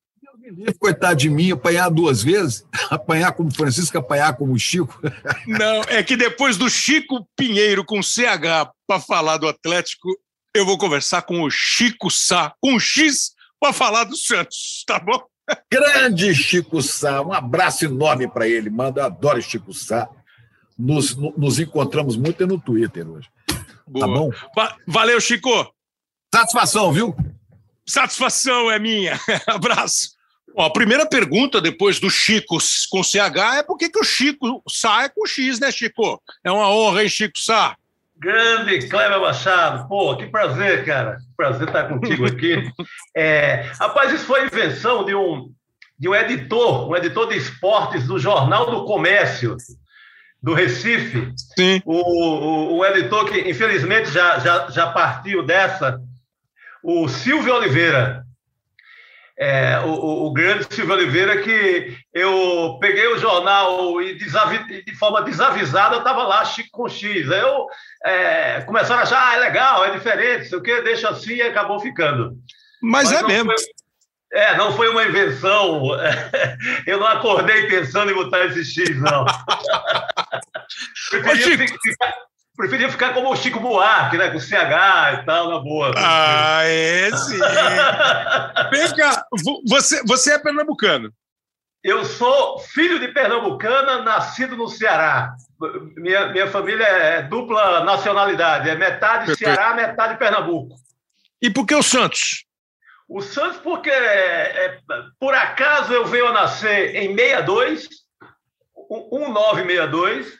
[0.80, 4.97] Coitado de mim, apanhar duas vezes, apanhar como Francisco, apanhar como Chico.
[5.45, 10.07] Não, é que depois do Chico Pinheiro com CH para falar do Atlético,
[10.53, 15.21] eu vou conversar com o Chico Sá, com X, para falar do Santos, tá bom?
[15.72, 20.10] Grande Chico Sá, um abraço enorme para ele, manda, eu adoro Chico Sá.
[20.78, 23.30] Nos, nos encontramos muito no Twitter hoje.
[23.48, 23.56] Tá
[23.88, 24.06] Boa.
[24.06, 24.32] Tá bom?
[24.56, 25.50] Va valeu, Chico.
[26.34, 27.16] Satisfação, viu?
[27.88, 29.20] Satisfação é minha.
[29.48, 30.16] Abraço.
[30.54, 32.58] Bom, a primeira pergunta depois do Chico
[32.89, 36.22] com CH é por que, que o Chico sai com X, né, Chico?
[36.43, 37.78] É uma honra, hein, Chico Sá?
[38.18, 41.18] Grande Cleber Machado, pô, que prazer, cara.
[41.36, 42.63] Prazer estar contigo aqui.
[43.18, 45.49] É, rapaz, isso foi invenção de um,
[45.97, 49.55] de um editor, um editor de esportes do Jornal do Comércio,
[50.43, 51.32] do Recife.
[51.57, 51.82] Sim.
[51.86, 55.97] O, o, o editor que, infelizmente, já, já, já partiu dessa,
[56.84, 58.24] o Silvio Oliveira
[59.38, 65.95] é, o, o, grande Silvio Oliveira, que eu peguei o jornal e de forma desavisada
[65.95, 67.29] eu estava lá Chico com X.
[67.29, 67.67] Aí eu
[68.05, 71.41] é, começaram a achar, ah, é legal, é diferente, sei o que, deixa assim e
[71.41, 72.38] acabou ficando.
[72.81, 73.51] Mas, Mas é mesmo.
[73.51, 73.65] Foi,
[74.33, 75.83] é, não foi uma invenção.
[76.88, 79.25] Eu não acordei pensando em botar esse X, não.
[79.25, 81.77] Ô, Chico.
[81.81, 82.13] Ficar,
[82.56, 84.30] Preferia ficar como o Chico Buarque, né?
[84.30, 85.91] Com CH e tal, na boa.
[85.97, 87.38] Ah, é sim.
[88.72, 89.26] Vem cá,
[89.68, 91.12] você, você é pernambucano?
[91.84, 95.36] Eu sou filho de pernambucana, nascido no Ceará.
[95.95, 99.53] Minha, minha família é dupla nacionalidade, é metade Perfeito.
[99.53, 100.76] Ceará, metade Pernambuco.
[101.39, 102.45] E por que o Santos?
[103.08, 104.80] O Santos porque, é, é,
[105.20, 107.88] por acaso, eu venho a nascer em 62,
[108.89, 110.34] 1962,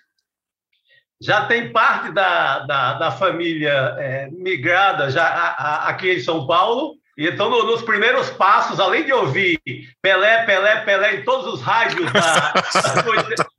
[1.22, 6.46] já tem parte da, da, da família é, migrada já a, a, aqui em São
[6.46, 6.96] Paulo.
[7.18, 9.60] E então, no, nos primeiros passos, além de ouvir
[10.02, 12.54] Pelé, Pelé, Pelé em todos os rádios da,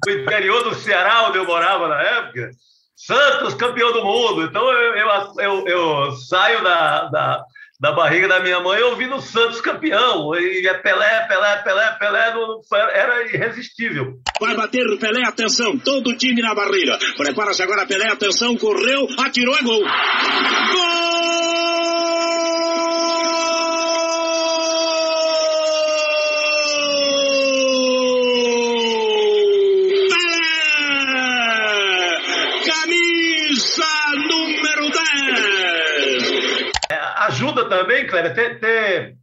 [0.04, 2.50] do, interior do Ceará, onde eu morava na época,
[2.94, 4.42] Santos, campeão do mundo.
[4.42, 7.44] Então, eu, eu, eu, eu saio da, da,
[7.80, 10.34] da barriga da minha mãe ouvindo o Santos campeão.
[10.34, 12.34] E é Pelé, Pelé, Pelé, Pelé,
[12.94, 14.14] era irresistível.
[14.40, 16.98] Vai bater Pelé, atenção, todo o time na barreira.
[17.16, 19.82] Prepara-se agora Pelé, atenção, correu, atirou, é gol.
[19.82, 21.55] Gol!
[37.68, 39.14] Também, Cléber, ter, ter,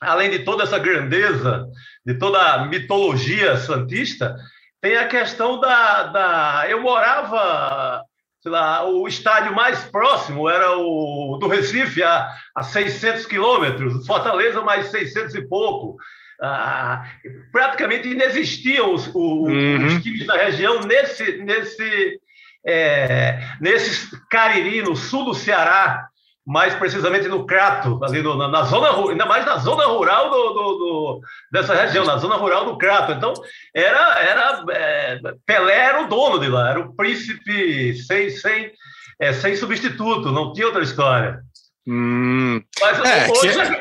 [0.00, 1.66] além de toda essa grandeza,
[2.04, 4.36] de toda a mitologia santista,
[4.80, 6.04] tem a questão da.
[6.04, 8.02] da eu morava,
[8.40, 14.60] sei lá, o estádio mais próximo era o do Recife, a, a 600 quilômetros, Fortaleza,
[14.62, 15.96] mais 600 e pouco.
[16.40, 17.04] Ah,
[17.50, 19.86] praticamente inexistiam os, os, uhum.
[19.86, 22.20] os, times da região nesse, nesse,
[22.64, 26.08] é, nesse Cariri, no sul do Ceará,
[26.48, 30.48] mais precisamente no Crato, ali no, na, na, zona, ainda mais na zona rural do,
[30.54, 31.20] do, do,
[31.52, 33.12] dessa região, na zona rural do Crato.
[33.12, 33.34] Então,
[33.74, 38.72] era, era é, Pelé era o dono de lá, era o príncipe sem, sem,
[39.20, 41.40] é, sem substituto, não tinha outra história.
[41.86, 43.80] Hum, Mas é, hoje que-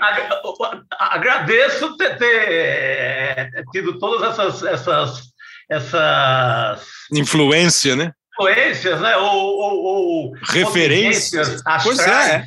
[1.00, 5.22] agradeço ter, ter, eh, tido todas essas, essas,
[5.70, 8.12] essas influência, né?
[8.38, 9.18] Influências, né?
[9.18, 11.62] Ou, ou, ou Referências.
[11.62, 12.46] contingências Pois astrais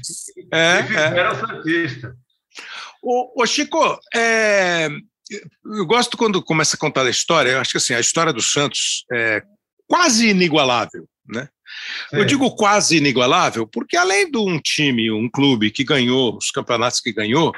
[0.52, 1.08] É, que é.
[1.08, 2.14] fizeram Santista.
[3.02, 4.88] Ô, ô, Chico, é,
[5.64, 7.50] eu gosto quando começa a contar a história.
[7.50, 9.42] Eu acho que assim, a história do Santos é
[9.86, 11.48] quase inigualável, né?
[12.12, 12.26] Eu Sim.
[12.26, 17.12] digo quase inigualável porque além de um time, um clube que ganhou os campeonatos que
[17.12, 17.52] ganhou,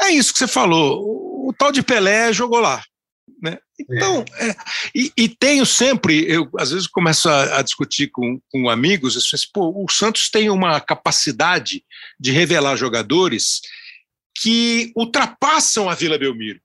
[0.00, 1.02] é isso que você falou.
[1.46, 2.82] O tal de Pelé jogou lá,
[3.44, 3.58] né?
[3.78, 4.56] Então, é,
[4.94, 9.36] e, e tenho sempre, eu às vezes começo a, a discutir com, com amigos, assim,
[9.52, 11.84] pô, o Santos tem uma capacidade
[12.18, 13.60] de revelar jogadores
[14.34, 16.58] que ultrapassam a Vila Belmiro.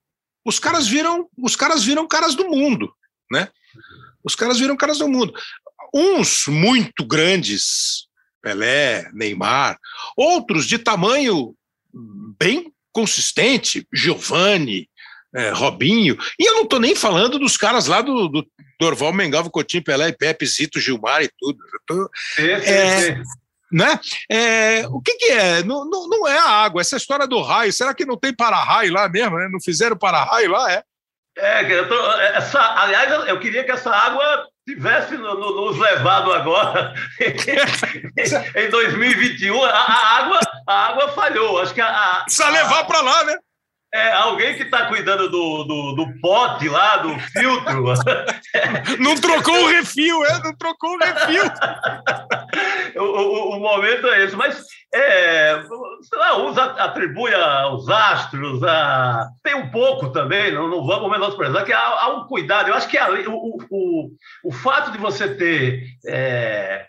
[0.46, 2.94] Os caras viram, os caras viram caras do mundo,
[3.30, 3.50] né?
[4.24, 5.34] Os caras viram caras do mundo.
[5.94, 8.08] Uns muito grandes,
[8.42, 9.78] Pelé, Neymar,
[10.16, 11.54] outros de tamanho
[12.40, 14.90] bem consistente, Giovanni,
[15.36, 16.18] eh, Robinho.
[16.40, 18.46] E eu não estou nem falando dos caras lá do, do
[18.80, 21.58] Dorval, Mengalvo, Coutinho, Pelé, Pepe, Zito, Gilmar e tudo.
[21.74, 23.22] Eu tô- sim, É, sim.
[23.72, 24.00] né?
[24.32, 25.64] É, o que, que é?
[25.64, 27.72] Não, não, não é a água, essa história do raio.
[27.74, 29.38] Será que não tem para-raio lá mesmo?
[29.38, 29.48] Né?
[29.52, 30.72] Não fizeram para-raio lá?
[30.72, 30.84] É.
[31.38, 36.34] É, tô- essa, aliás, eu- eu queria que essa água tivesse no- no- nos levado
[36.34, 36.94] agora
[38.56, 39.64] em 2021.
[39.64, 41.60] A, a água, a água falhou.
[41.60, 43.38] Acho que a, a- Precisa levar para lá, né?
[43.94, 47.84] É, alguém que está cuidando do, do, do pote lá, do filtro.
[49.00, 50.44] Não trocou o refil, é?
[50.44, 51.44] Não trocou o refil.
[52.98, 54.36] o, o- o momento é esse.
[54.36, 54.64] Mas,
[54.94, 55.62] é,
[56.04, 59.28] sei lá, uns a- atribui aos astros, a...
[59.44, 62.70] tem um pouco também, não, não vamos menosprezar, que há, há um cuidado.
[62.70, 64.10] Eu acho que ali, o, o, o,
[64.46, 65.84] o fato de você ter.
[66.08, 66.86] é,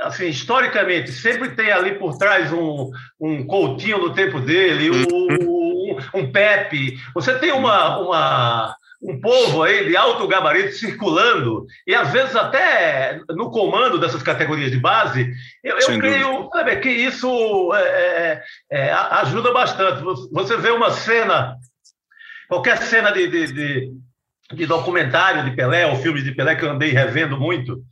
[0.00, 2.88] assim, historicamente, sempre tem ali por trás um,
[3.20, 5.57] um Coutinho no tempo dele, um,
[6.14, 6.98] um Pepe.
[7.14, 13.20] Você tem uma, uma, um povo aí de alto gabarito circulando, e às vezes até
[13.30, 15.30] no comando dessas categorias de base,
[15.62, 20.02] eu, eu creio sabe, que isso é, é, a- ajuda bastante.
[20.32, 21.56] Você- vê uma cena,
[22.48, 23.92] qualquer cena de, de, de,
[24.54, 27.82] de documentário de Pelé, ou filmes de Pelé que eu andei revendo muito,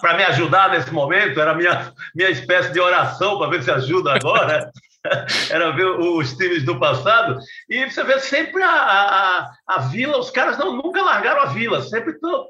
[0.00, 3.70] para me ajudar nesse momento, era a minha, minha espécie de oração para ver se
[3.70, 4.70] ajuda agora.
[5.50, 7.38] era ver os times do passado,
[7.68, 11.82] e você vê sempre a, a, a vila, os caras não, nunca largaram a vila,
[11.82, 12.48] sempre estão.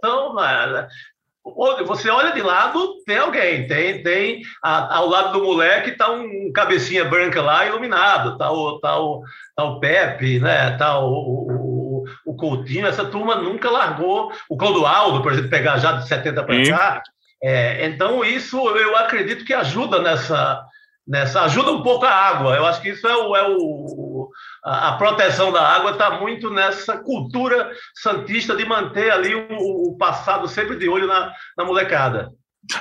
[1.56, 6.10] Onde Você olha de lado, tem alguém, tem, tem a- ao lado do moleque está
[6.10, 9.22] um cabecinha branca lá iluminado, tá o, tá o,
[9.56, 10.76] tá o Pepe, né?
[10.76, 14.30] Tá o, o, o Coutinho, essa turma nunca largou.
[14.48, 17.02] O Clodoaldo, por exemplo, pegar já de 70 para cá.
[17.42, 20.60] É, então, isso eu acredito que ajuda nessa,
[21.08, 21.42] nessa.
[21.42, 22.54] Ajuda um pouco a água.
[22.54, 23.34] Eu acho que isso é o.
[23.34, 24.30] É o
[24.62, 30.46] a, proteção da água está muito nessa cultura santista de manter ali o, o passado
[30.46, 32.30] sempre de olho na, na molecada.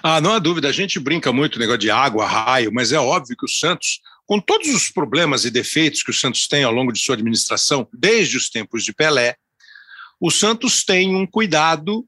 [0.03, 3.37] Ah, não há dúvida, a gente brinca muito negócio de água, raio, mas é óbvio
[3.37, 6.91] que o Santos, com todos os problemas e defeitos que o Santos tem ao longo
[6.91, 9.35] de sua administração, desde os tempos de Pelé,
[10.19, 12.03] o Santos tem um cuidado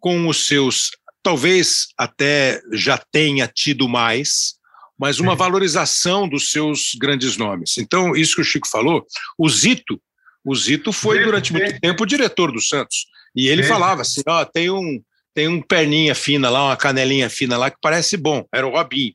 [0.00, 0.90] com os seus,
[1.22, 4.54] talvez até já tenha tido mais,
[5.00, 5.38] mas uma Sim.
[5.38, 7.78] valorização dos seus grandes nomes.
[7.78, 9.06] Então, isso que o Chico falou,
[9.38, 10.00] o Zito,
[10.44, 14.44] o Zito foi durante muito tempo o diretor do Santos, e ele falava assim, ó,
[14.44, 18.66] tem um tem um perninha fina lá, uma canelinha fina lá que parece bom, era
[18.66, 19.14] o Robinho.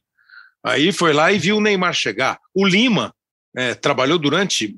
[0.65, 2.39] Aí foi lá e viu o Neymar chegar.
[2.53, 3.13] O Lima
[3.55, 4.73] eh, trabalhou durante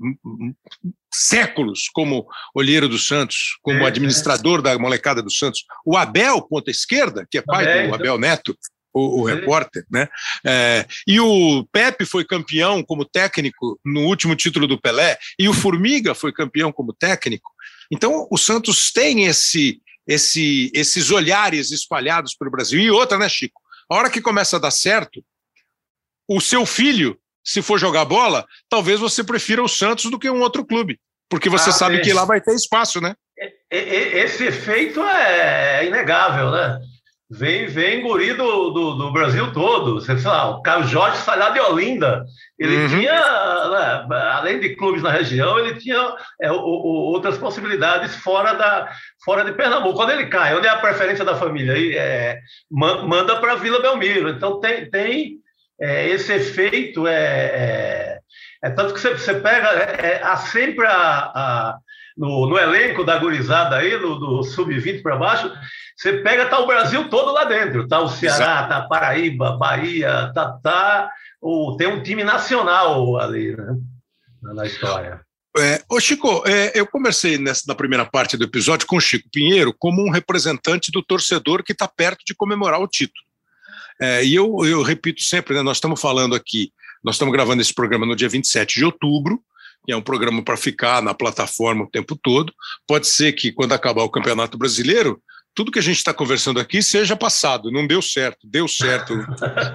[1.14, 5.64] séculos como olheiro do Santos, como É, administrador da molecada do Santos.
[5.86, 7.94] O Abel, ponta esquerda, que é pai do então.
[7.94, 8.58] Abel Neto,
[8.98, 9.36] o, o Sim.
[9.36, 10.08] repórter, né?
[10.46, 15.54] Eh, e o Pepe foi campeão como técnico no último título do Pelé, e o
[15.54, 17.52] Formiga foi campeão como técnico.
[17.92, 22.80] Então, o Santos tem esse, esse, esses olhares espalhados pelo Brasil.
[22.80, 23.62] E outra, né, Chico?
[23.90, 25.24] A hora que começa a dar certo,
[26.28, 30.42] o seu filho, se for jogar bola, talvez você prefira o Santos do que um
[30.42, 31.00] outro clube.
[31.30, 32.04] Porque você Ah, sabe sim.
[32.04, 33.16] que lá vai ter espaço, né?
[33.70, 36.80] Esse efeito é inegável, né?
[37.30, 39.96] Vem, vem guri do, do, do Brasil todo.
[39.96, 42.24] Você lá, o Carlos Jorge lá de Olinda.
[42.58, 42.88] Ele Uhum.
[42.88, 43.12] tinha,
[43.70, 48.90] né, além de clubes na região, ele tinha é, o- o- outras possibilidades fora, da,
[49.26, 49.96] fora de Pernambuco.
[49.98, 51.74] Quando ele cai, onde é a preferência da família?
[51.74, 52.40] Aí, é,
[52.72, 54.30] ma- manda para Vila Belmiro.
[54.30, 55.34] Então tem, tem
[55.82, 57.06] é, esse efeito.
[57.08, 58.20] É, é,
[58.64, 61.78] é tanto que você, você pega, é, é, há sempre a, a-
[62.18, 65.52] no, no elenco da gurizada aí, no, do sub-20 para baixo,
[65.98, 67.88] você pega, tá o Brasil todo lá dentro.
[67.88, 73.58] Tá o Ceará, tá a Paraíba, Bahia, tá, tá o, tem um time nacional ali,
[73.58, 73.76] né?
[74.44, 75.20] Na história.
[75.58, 79.28] É, ô Chico, é, eu conversei nessa, na primeira parte do episódio com o Chico
[79.34, 83.26] Pinheiro como um representante do torcedor que está perto de comemorar o título.
[84.00, 86.72] É, e eu, eu repito sempre, né, nós estamos falando aqui,
[87.04, 89.42] nós estamos gravando esse programa no dia 27 de outubro,
[89.84, 92.54] que é um programa para ficar na plataforma o tempo todo.
[92.86, 95.20] Pode ser que quando acabar o Campeonato Brasileiro,
[95.58, 97.72] tudo que a gente está conversando aqui seja passado.
[97.72, 99.16] Não deu certo, deu certo.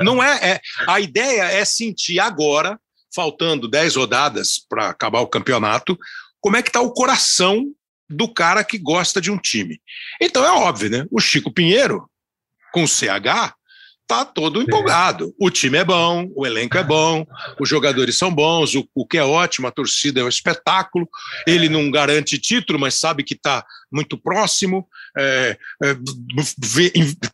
[0.04, 2.78] Não é, é a ideia é sentir agora
[3.12, 5.98] faltando 10 rodadas para acabar o campeonato,
[6.40, 7.64] como é que está o coração
[8.08, 9.80] do cara que gosta de um time.
[10.20, 11.04] Então é óbvio, né?
[11.10, 12.08] O Chico Pinheiro,
[12.72, 13.52] com CH,
[14.12, 15.34] tá todo empolgado.
[15.38, 17.26] O time é bom, o elenco é bom,
[17.58, 21.08] os jogadores são bons, o, o que é ótimo, a torcida é um espetáculo.
[21.46, 24.86] Ele não garante título, mas sabe que está muito próximo.
[25.16, 25.96] É, é,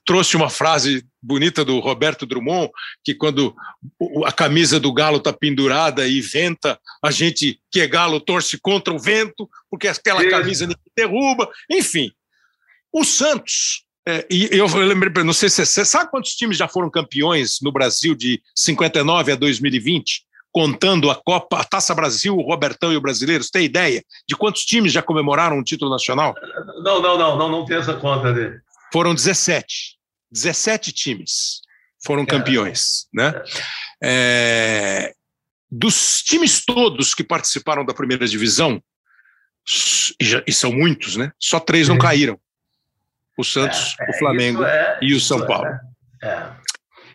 [0.05, 2.70] trouxe uma frase bonita do Roberto Drummond,
[3.05, 3.55] que quando
[4.24, 8.95] a camisa do Galo está pendurada e venta, a gente que é Galo torce contra
[8.95, 11.51] o vento, porque aquela camisa ninguém derruba.
[11.68, 12.12] Enfim,
[12.93, 16.88] o Santos é, e eu, lembrei, não sei se você sabe quantos times já foram
[16.88, 22.90] campeões no Brasil de 59 a 2020, contando a Copa, a Taça Brasil, o Robertão
[22.90, 23.44] e o Brasileiro?
[23.44, 26.34] Você tem ideia de quantos times já comemoraram um título nacional?
[26.82, 28.59] Não, não, não, não, não tem essa conta dele.
[28.90, 29.98] Foram 17.
[30.30, 31.61] 17 times
[32.02, 33.42] foram campeões, né?
[34.02, 35.12] É,
[35.70, 38.82] dos times todos que participaram da primeira divisão,
[40.18, 41.30] e, já, e são muitos, né?
[41.38, 42.40] Só três não caíram
[43.39, 45.68] o Santos, é, o é, Flamengo é, e o São Paulo.
[46.22, 46.51] É.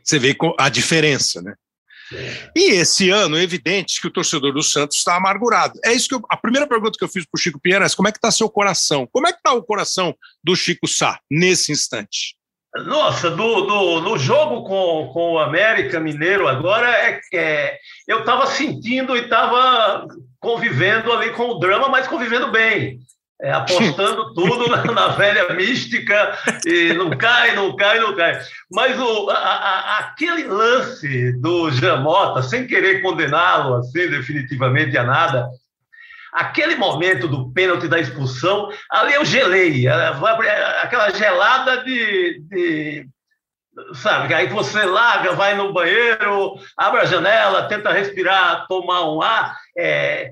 [0.03, 1.53] Você vê a diferença, né?
[2.55, 5.80] E esse ano, é evidente que o torcedor do Santos está amargurado.
[5.84, 7.89] É isso que eu, a primeira pergunta que eu fiz para o Chico Pinheiro é
[7.95, 9.07] como é que está seu coração?
[9.11, 12.36] Como é que está o coração do Chico Sá nesse instante?
[12.86, 18.47] Nossa, do, do, no jogo com, com o América Mineiro agora, é, é eu estava
[18.47, 20.07] sentindo e estava
[20.39, 22.99] convivendo ali com o drama, mas convivendo bem
[23.43, 28.41] é, apostando tudo na, na, velha mística e não cai, não cai, não cai.
[28.71, 35.49] Mas o, a, a, aquele lance do Jamota, sem querer condená-lo assim definitivamente a nada,
[36.31, 39.87] aquele momento do pênalti da expulsão, ali eu gelei,
[40.81, 43.07] aquela gelada de, de
[43.93, 49.57] sabe, aí você larga, vai no banheiro, abre a janela, tenta respirar, tomar um ar,
[49.77, 50.31] é,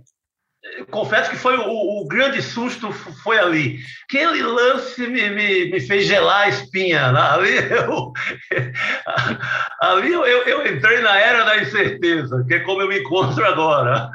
[0.89, 3.79] confesso que foi o, o, grande susto foi ali.
[4.03, 7.11] Aquele lance me, me, me fez gelar a espinha.
[7.11, 7.19] Né?
[7.19, 8.13] Ali eu,
[9.81, 13.43] ali eu, eu, eu, entrei na era da incerteza, que é como eu me encontro
[13.45, 14.09] agora.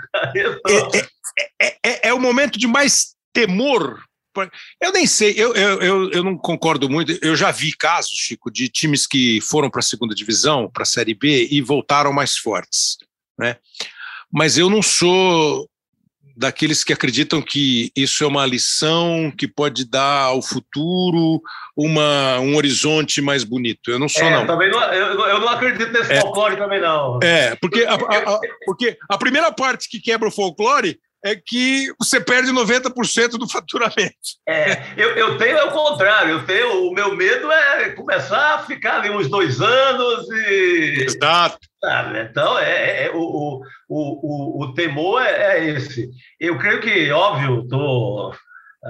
[1.58, 4.00] É, é, é, é, o momento de mais temor.
[4.82, 7.18] Eu nem sei, eu, eu, eu, eu não concordo muito.
[7.22, 10.86] Eu já vi casos, Chico, de times que foram para a segunda divisão, para a
[10.86, 12.98] Série B e voltaram mais fortes.
[13.38, 13.56] Né?
[14.30, 15.66] Mas eu não sou
[16.36, 21.40] daqueles que acreditam que isso é uma lição que pode dar ao futuro
[21.74, 23.90] uma, um horizonte mais bonito.
[23.90, 24.46] Eu não sou, é, não.
[24.46, 27.18] Também não eu, eu, não acredito nesse é, folclore também, não.
[27.22, 31.92] É, porque a, a, a, porque a primeira parte que quebra o folclore é que
[31.98, 34.14] você perde 90% do faturamento.
[34.48, 38.58] É, eu, eu tenho é o contrário, eu tenho, o meu medo é começar a
[38.60, 41.04] ficar ali uns dois anos e.
[41.04, 41.58] Exato.
[41.82, 42.20] Sabe?
[42.20, 46.08] Então, é, é, é o, o, o, o, temor é, é, esse.
[46.40, 48.32] Eu creio que, óbvio, tô,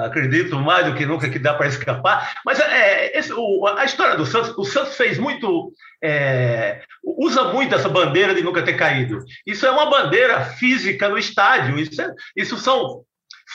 [0.04, 4.16] acredito mais do que nunca que dá para escapar, mas é, esse, o, a história
[4.16, 5.72] do Santos, o Santos fez muito,
[6.02, 9.24] é, usa muito essa bandeira de nunca ter caído.
[9.46, 13.04] Isso é uma bandeira física no estádio, isso, é, isso são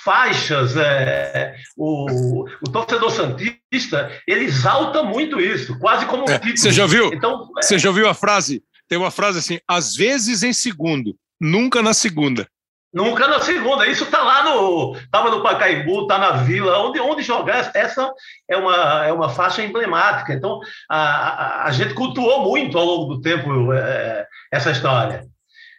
[0.03, 6.57] faixas, é, o, o, torcedor santista ele exalta muito isso, quase como um é, título.
[6.57, 7.13] Você já viu?
[7.13, 8.63] Então, é, você já viu a frase?
[8.87, 12.47] Tem uma frase assim: às vezes em segundo, nunca na segunda.
[12.93, 13.87] Nunca na segunda.
[13.87, 14.95] Isso está lá no.
[14.95, 17.71] Estava no Pacaembu, está na Vila, onde, onde jogar.
[17.73, 18.11] Essa
[18.49, 20.33] é uma, é uma faixa emblemática.
[20.33, 25.25] Então, a, a, a gente cultuou muito ao longo do tempo é, essa história.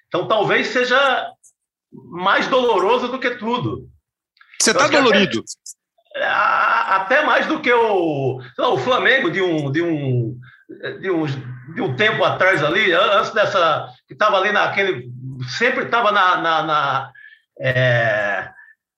[0.09, 1.29] Então, talvez seja
[1.93, 3.89] mais doloroso do que tudo.
[4.61, 5.45] Você está dolorido?
[6.15, 10.39] Até, até, mais do que o, o Flamengo de um, de um,
[11.01, 11.27] de um,
[11.75, 13.89] de um tempo atrás ali, antes dessa.
[14.07, 15.12] que estava ali naquele
[15.49, 16.37] sempre estava na.
[16.41, 17.13] na, na
[17.61, 18.49] é...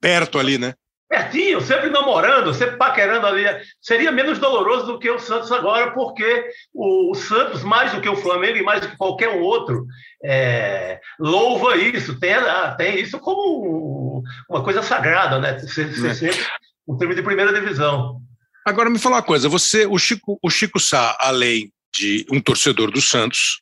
[0.00, 0.74] Perto ali, né?
[1.08, 3.44] Pertinho, sempre namorando, sempre paquerando ali.
[3.80, 8.08] Seria menos doloroso do que o Santos agora, porque o, o Santos, mais do que
[8.08, 9.86] o Flamengo e mais do que qualquer um outro,
[10.24, 12.34] é, louva isso, tem,
[12.76, 15.58] tem isso como uma coisa sagrada, né?
[15.60, 16.14] Ser, ser é.
[16.14, 16.44] sempre
[16.88, 18.20] um time de primeira divisão.
[18.66, 22.90] Agora me fala uma coisa, você, o Chico, o Chico Sá, além de um torcedor
[22.90, 23.60] do Santos,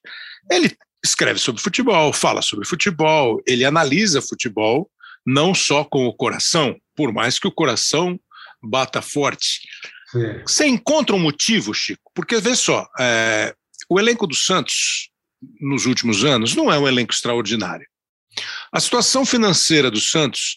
[0.50, 4.90] ele escreve sobre futebol, fala sobre futebol, ele analisa futebol,
[5.26, 8.18] não só com o coração, por mais que o coração
[8.62, 9.60] bata forte.
[10.10, 10.42] Sim.
[10.46, 12.10] Você encontra um motivo, Chico?
[12.14, 13.54] Porque, vê só, é,
[13.88, 15.10] o elenco do Santos,
[15.60, 17.86] nos últimos anos, não é um elenco extraordinário.
[18.70, 20.54] A situação financeira do Santos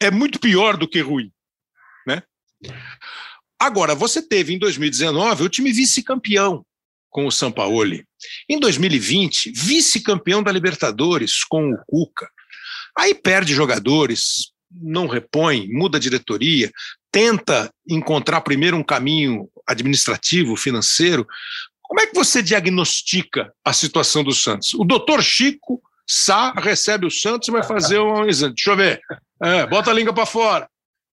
[0.00, 1.32] é muito pior do que ruim.
[2.06, 2.22] Né?
[3.58, 6.64] Agora, você teve em 2019 o time vice-campeão
[7.10, 8.07] com o Sampaoli.
[8.48, 12.28] Em 2020, vice-campeão da Libertadores com o Cuca.
[12.96, 16.70] Aí perde jogadores, não repõe, muda a diretoria,
[17.12, 21.26] tenta encontrar primeiro um caminho administrativo, financeiro.
[21.82, 24.74] Como é que você diagnostica a situação do Santos?
[24.74, 28.54] O doutor Chico Sá recebe o Santos e vai fazer um exame.
[28.54, 29.00] Deixa eu ver.
[29.42, 30.68] É, bota a língua para fora.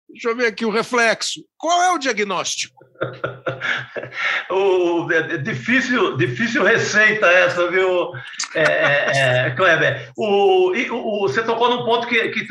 [0.08, 1.40] Deixa eu ver aqui o reflexo.
[1.58, 2.84] Qual é o diagnóstico?
[4.50, 8.12] o, é, é difícil, difícil receita essa, viu,
[8.54, 10.12] é, é, é Kleber?
[10.16, 12.46] O, o, você tocou num ponto que, que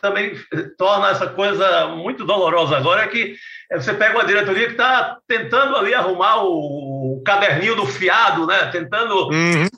[0.00, 0.32] também
[0.76, 3.34] torna essa coisa muito dolorosa agora, é que
[3.72, 8.66] você pega uma diretoria que está tentando ali arrumar o, caderninho do fiado, né?
[8.70, 9.28] Tentando...
[9.28, 9.68] Uhum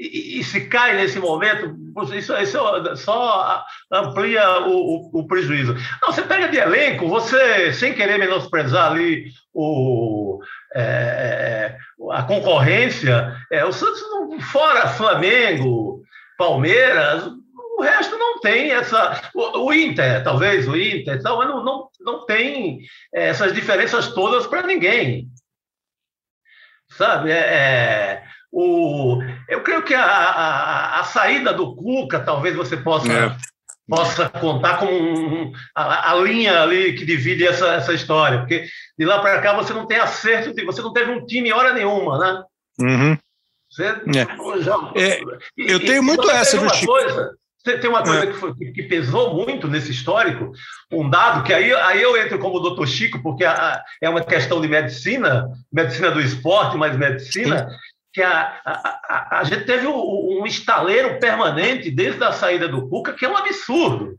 [0.00, 1.76] e, e, se cai nesse momento,
[2.14, 2.58] isso, isso
[2.96, 5.74] só amplia o, o, o, prejuízo.
[6.00, 10.40] Não, você pega de elenco, você, sem querer menosprezar ali o,
[10.74, 11.76] é,
[12.12, 14.00] a concorrência, é, o Santos,
[14.50, 16.02] fora Flamengo,
[16.38, 17.30] Palmeiras,
[17.76, 19.20] o resto não tem essa.
[19.34, 22.80] O, o Inter, talvez, o Inter, mas não, não, não tem
[23.12, 25.28] essas diferenças todas para ninguém.
[26.88, 27.30] Sabe?
[27.30, 28.22] é, é
[28.52, 33.36] o, eu creio que a, a, a saída do Cuca, talvez você possa, é.
[33.88, 38.66] possa contar como um, a, a, linha ali que divide essa, essa história, porque
[38.98, 42.18] de lá para cá você não tem acerto, você não teve um time hora nenhuma,
[42.18, 42.42] né?
[42.80, 43.18] Uhum.
[43.70, 44.62] Você, é.
[44.62, 45.20] Já, é,
[45.56, 46.92] eu e, tenho muito essa do Chico.
[46.92, 48.26] Coisa, tem uma coisa é.
[48.26, 50.50] que, foi, que, pesou muito nesse histórico,
[50.90, 54.60] um dado que aí, aí eu entro como doutor Chico, porque a, é uma questão
[54.60, 57.68] de medicina, medicina do esporte, mas medicina,
[58.12, 62.88] que a, a, a, a gente teve um, um estaleiro permanente desde a saída do
[62.88, 64.18] Cuca, que é um absurdo.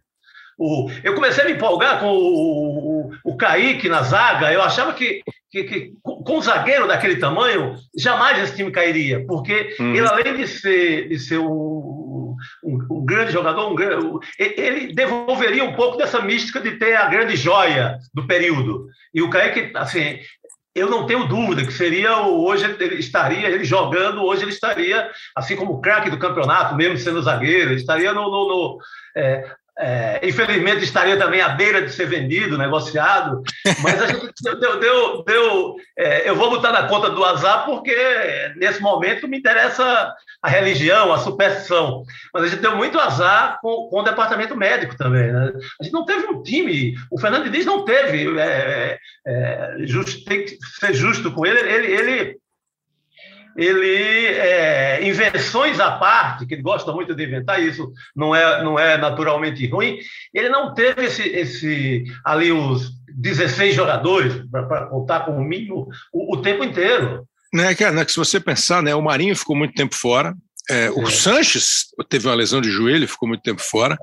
[0.57, 4.93] O, eu comecei a me empolgar com o, o, o Kaique na zaga, eu achava
[4.93, 9.95] que, que, que, com um zagueiro daquele tamanho, jamais esse time cairia, porque uhum.
[9.95, 15.63] ele, além de ser, de ser um, um, um grande jogador, um grande, ele devolveria
[15.63, 18.87] um pouco dessa mística de ter a grande joia do período.
[19.13, 20.19] E o Kaique, assim,
[20.73, 25.55] eu não tenho dúvida que seria hoje ele estaria ele jogando hoje ele estaria assim
[25.55, 28.77] como o craque do campeonato mesmo sendo zagueiro ele estaria no, no, no
[29.15, 29.51] é,
[29.81, 33.41] é, infelizmente estaria também à beira de ser vendido, negociado,
[33.81, 37.95] mas a gente deu, deu, deu é, eu vou botar na conta do azar porque
[38.57, 43.87] nesse momento me interessa a religião, a superstição, mas a gente deu muito azar com,
[43.89, 45.31] com o departamento médico também.
[45.31, 45.51] Né?
[45.79, 50.23] A gente não teve um time, o Fernando Diniz não teve, é, é, é just,
[50.25, 52.37] tem que ser justo com ele, ele, ele
[53.55, 58.79] ele é, invenções à parte, que ele gosta muito de inventar isso, não é, não
[58.79, 59.97] é naturalmente ruim.
[60.33, 66.35] Ele não teve esse, esse ali os 16 jogadores para contar com o mínimo o,
[66.35, 67.27] o tempo inteiro.
[67.53, 70.33] Né, que, né, que se você pensar, né, o Marinho ficou muito tempo fora,
[70.69, 73.97] é, o Sanches teve uma lesão de joelho, ficou muito tempo fora.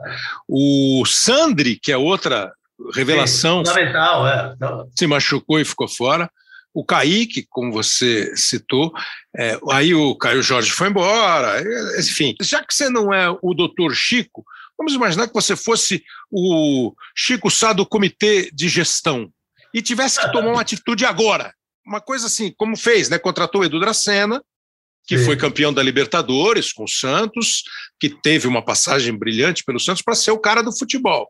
[0.47, 2.53] O Sandri, que é outra
[2.95, 4.55] revelação, Sim, fundamental, é.
[4.95, 6.31] se machucou e ficou fora
[6.75, 8.93] o Kaique, como você citou,
[9.37, 11.63] é, aí o Caio Jorge foi embora,
[11.99, 12.35] enfim.
[12.41, 14.45] Já que você não é o doutor Chico,
[14.77, 19.33] vamos imaginar que você fosse o Chico Sá do comitê de gestão
[19.75, 21.53] e tivesse que tomar uma atitude agora.
[21.87, 23.19] Uma coisa assim, como fez, né?
[23.19, 24.43] Contratou o Edu Dracena,
[25.07, 25.25] que Sim.
[25.25, 27.65] foi campeão da Libertadores com o Santos,
[27.99, 31.29] que teve uma passagem brilhante pelo Santos para ser o cara do futebol.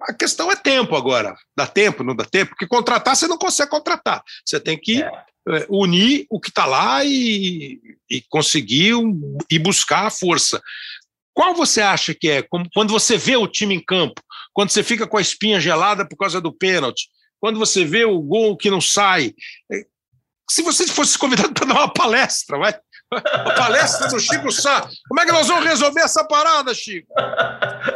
[0.00, 1.36] A questão é tempo agora.
[1.56, 2.50] Dá tempo, não dá tempo?
[2.50, 4.22] Porque contratar você não consegue contratar.
[4.44, 5.06] Você tem que é.
[5.48, 10.60] é unir o que está lá e, e conseguir um, e buscar a força.
[11.34, 12.42] Qual você acha que é?
[12.42, 14.20] Como, quando você vê o time em campo,
[14.52, 17.08] quando você fica com a espinha gelada por causa do pênalti,
[17.40, 19.34] quando você vê o gol que não sai.
[19.72, 19.84] É,
[20.50, 22.74] se você fosse convidado para dar uma palestra, vai,
[23.12, 24.88] a palestra do Chico Sá.
[25.08, 27.12] Como é que nós vamos resolver essa parada, Chico?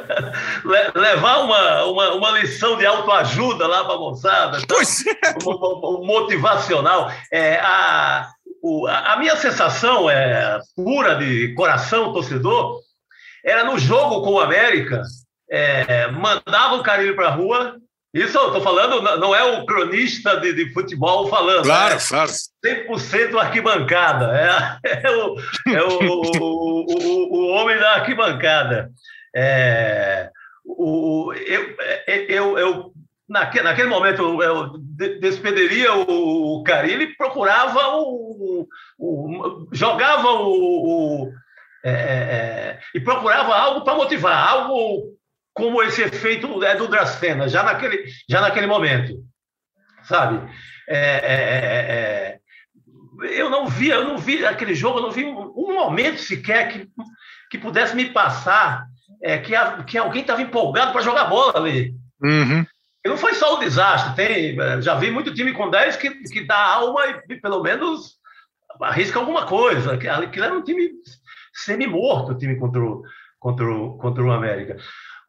[0.94, 4.58] Levar uma, uma, uma lição de autoajuda lá para a moçada.
[4.66, 4.74] Tá?
[4.74, 5.48] É.
[5.48, 7.12] Um, motivacional.
[7.30, 8.28] É, a,
[8.62, 12.80] o, a minha sensação é pura de coração torcedor
[13.44, 15.02] era no jogo com o América,
[15.50, 17.76] é, mandava o Carilho para a rua
[18.14, 21.64] Isso eu estou falando, não é o cronista de, de futebol falando.
[21.64, 22.30] Claro, é claro.
[22.64, 24.80] 100% arquibancada.
[24.84, 25.36] É, é, o,
[25.68, 28.90] é o, o, o, o, homem da arquibancada.
[29.34, 30.30] É,
[30.82, 31.76] o, eu,
[32.06, 32.92] eu, eu,
[33.28, 34.78] naquele, naquele momento, eu
[35.20, 38.66] despediria o Carilli e procurava o,
[38.98, 39.68] o.
[39.72, 41.26] jogava o.
[41.26, 41.32] o
[41.84, 45.16] é, é, é e procurava algo para motivar, algo
[45.54, 49.22] como esse efeito é do Dracena, já naquele, já naquele momento,
[50.02, 50.50] sabe?
[50.88, 52.38] É, é, é, é
[53.22, 56.68] eu não vi, eu não vi aquele jogo, eu não vi um, um momento sequer
[56.68, 56.88] que,
[57.50, 58.86] que pudesse me passar
[59.20, 61.94] é, que, a, que alguém estava empolgado para jogar bola ali.
[62.22, 62.64] Uhum.
[63.04, 66.46] E não foi só o desastre, tem, já vi muito time com 10 que, que
[66.46, 68.16] dá alma e pelo menos
[68.80, 69.94] arrisca alguma coisa.
[69.94, 70.90] Aquilo era um time
[71.52, 73.02] semi-morto, o time contra o,
[73.40, 74.76] contra, o, contra o América.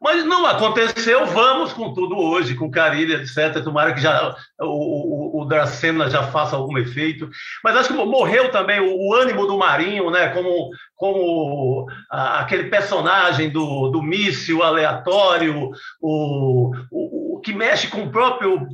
[0.00, 3.62] Mas não aconteceu, vamos com tudo hoje, com Carilha, etc.
[3.62, 7.28] Tomara que já o, o, o Dracena já faça algum efeito.
[7.62, 10.28] Mas acho que morreu também o, o ânimo do Marinho, né?
[10.28, 15.70] Como, como a, aquele personagem do, do míssil aleatório,
[16.00, 18.66] o, o, o que mexe com o próprio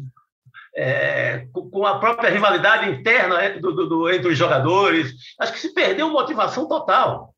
[0.76, 5.12] é, com a própria rivalidade interna do, do, do, entre os jogadores.
[5.38, 7.34] Acho que se perdeu motivação total.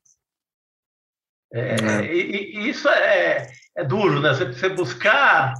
[1.52, 2.14] É, é.
[2.14, 4.34] E, e, isso é, é duro, né?
[4.34, 5.54] Você, você buscar.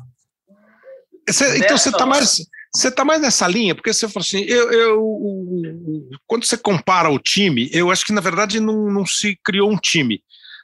[1.28, 2.44] Você, então você está mais.
[2.74, 7.18] Você está mais nessa linha, porque você falou assim, eu, eu, quando você compara o
[7.18, 10.22] time, eu acho que na verdade não, não se criou um time.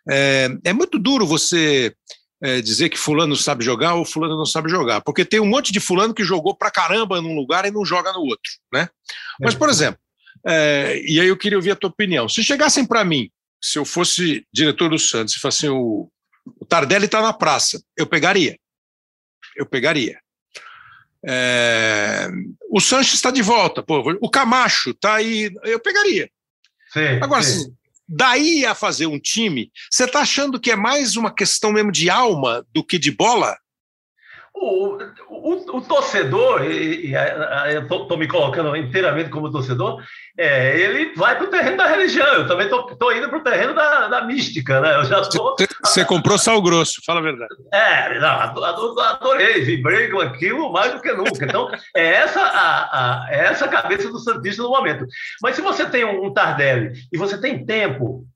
[0.08, 1.94] É, é muito duro você
[2.42, 5.70] é, dizer que fulano sabe jogar ou fulano não sabe jogar, porque tem um monte
[5.70, 8.88] de fulano que jogou pra caramba num lugar e não joga no outro, né?
[9.38, 10.00] Mas, por exemplo,
[10.46, 12.26] é, e aí eu queria ouvir a tua opinião.
[12.26, 13.30] Se chegassem para mim,
[13.62, 16.08] se eu fosse diretor do Santos e falasse assim, o,
[16.58, 17.82] o Tardelli está na praça.
[17.96, 18.58] Eu pegaria.
[19.56, 20.18] Eu pegaria.
[21.24, 22.28] É...
[22.70, 23.82] O Sanches está de volta.
[23.82, 25.50] Pô, o Camacho está aí.
[25.64, 26.30] Eu pegaria.
[26.92, 27.74] Sim, Agora, sim.
[28.08, 32.08] Daí a fazer um time, você está achando que é mais uma questão mesmo de
[32.08, 33.54] alma do que de bola?
[34.60, 34.98] O,
[35.28, 37.14] o, o, torcedor, e, e
[37.72, 40.02] eu estou me colocando inteiramente como torcedor,
[40.36, 42.26] é, ele vai para o terreno da religião.
[42.26, 44.96] Eu também estou indo para o terreno da, da, mística, né?
[44.96, 45.54] Eu já tô...
[45.84, 47.54] Você comprou sal grosso, fala a verdade.
[47.72, 51.44] É, não, adorei, vibrei com aquilo mais do que nunca.
[51.44, 55.06] Então, é essa a, a, é essa a cabeça do Santista no momento.
[55.40, 58.26] Mas se você tem um, um Tardelli e você tem tempo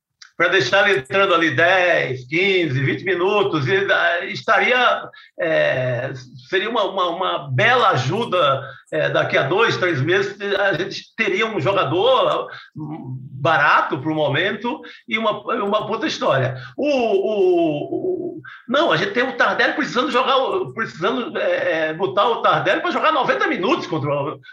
[0.43, 3.87] para deixar ele entrando ali 10, 15, 20 minutos, e
[4.33, 5.05] estaria.
[5.39, 6.13] É,
[6.51, 10.37] seria uma, uma, uma, bela ajuda é, daqui a dois, três meses.
[10.59, 15.31] A gente teria um jogador barato para o momento e uma,
[15.63, 16.57] uma puta história.
[16.77, 20.35] O, o, o, não, a gente tem o Tardelli precisando jogar,
[20.75, 24.11] precisando é, é botar o Tardelli para jogar 90 minutos contra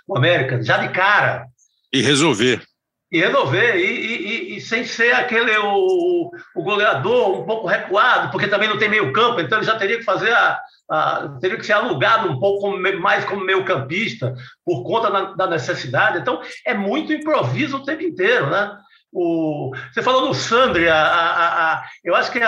[0.08, 1.48] o América, já de cara.
[1.92, 2.68] E resolver
[3.12, 8.47] e resolver, e, e, e, sem ser aquele o, o goleador um pouco recuado, porque
[8.47, 11.66] também não tem meio campo, então ele já teria que fazer a, a teria que
[11.66, 16.20] ser alugado um pouco mais como meio campista, por conta da, da, necessidade.
[16.20, 18.78] Então, é muito improviso o tempo inteiro, né?
[19.12, 22.39] O, você falou do Sandri, a, a, a, eu acho que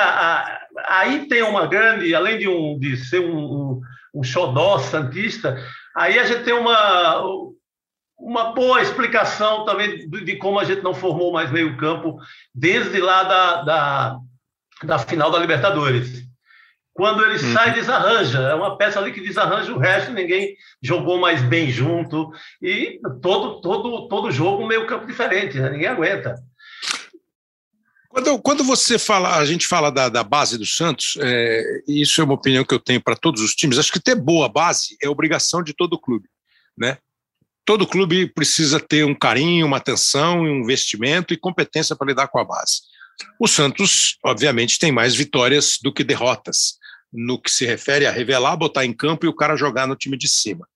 [0.88, 3.82] aí tem uma grande, além de, um, de ser um, um,
[4.14, 5.58] um xodó santista,
[5.96, 7.24] aí a gente tem uma
[8.22, 12.20] uma boa explicação também de como a gente não formou mais meio campo
[12.54, 14.20] desde lá da, da,
[14.84, 16.24] da final da Libertadores.
[16.94, 17.54] Quando ele uhum.
[17.54, 18.40] sai, desarranja.
[18.40, 22.32] É uma peça ali que desarranja o resto, ninguém jogou mais bem junto.
[22.62, 25.70] E todo, todo, todo jogo um meio campo diferente, né?
[25.70, 26.36] ninguém aguenta.
[28.08, 32.24] Quando, quando você fala, a gente fala da, da base do Santos, é, isso é
[32.26, 33.80] uma opinião que eu tenho para todos os times.
[33.80, 36.28] Acho que ter boa base é obrigação de todo clube,
[36.78, 36.98] né?
[37.72, 42.38] Todo clube precisa ter um carinho, uma atenção, um investimento e competência para lidar com
[42.38, 42.82] a base.
[43.40, 46.74] O Santos, obviamente, tem mais vitórias do que derrotas,
[47.14, 50.18] no que se refere a revelar, botar em campo e o cara jogar no time
[50.18, 50.68] de cima.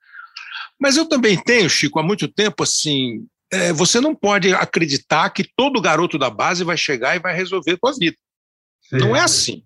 [0.80, 5.44] Mas eu também tenho, Chico, há muito tempo assim, é, você não pode acreditar que
[5.54, 8.16] todo garoto da base vai chegar e vai resolver a tua vida.
[8.84, 9.00] Sim.
[9.00, 9.64] Não é assim.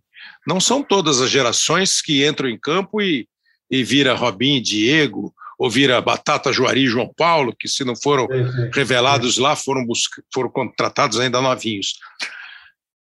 [0.48, 3.28] Não são todas as gerações que entram em campo e,
[3.70, 8.26] e vira Robin, Diego, ouvir a Batata Juari e João Paulo, que se não foram
[8.74, 9.86] revelados lá, foram,
[10.34, 12.00] foram contratados ainda novinhos.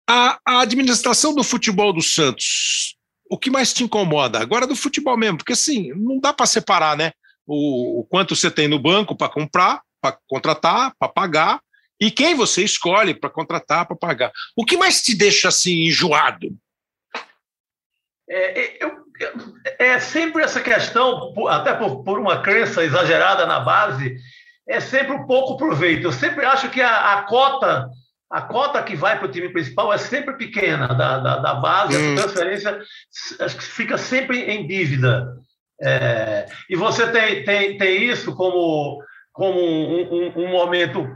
[0.08, 2.96] A, a, administração do futebol do Santos,
[3.28, 4.40] o que mais te incomoda?
[4.40, 7.12] Agora do futebol mesmo, porque assim, não dá para separar, né?
[7.46, 11.60] O, o, quanto você tem no banco para comprar, para contratar, para pagar,
[12.00, 14.32] e quem você escolhe para contratar, para pagar.
[14.56, 16.56] O que mais te deixa assim enjoado?
[18.28, 19.06] É, é, eu,
[19.78, 24.16] é sempre essa questão, até por, por uma crença exagerada na base,
[24.68, 26.04] é sempre um pouco proveito.
[26.04, 27.88] Eu sempre acho que a, a cota
[28.30, 31.96] a cota que vai para o time principal é sempre pequena da, da, da base,
[31.96, 32.14] hum.
[32.14, 32.80] a transferência
[33.60, 35.36] fica sempre em dívida.
[35.80, 38.98] É, e você tem, tem, tem isso como,
[39.32, 41.06] como um, um, um, momento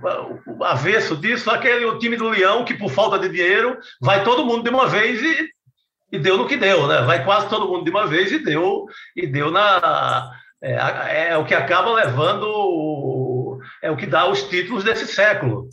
[0.62, 4.62] avesso disso, aquele o time do Leão, que por falta de dinheiro vai todo mundo
[4.62, 5.48] de uma vez e,
[6.12, 7.02] e deu no que deu, né?
[7.02, 8.86] Vai quase todo mundo de uma vez e deu,
[9.16, 10.30] e deu na.
[10.62, 15.68] É, é o que acaba levando, é o que dá os títulos desse século.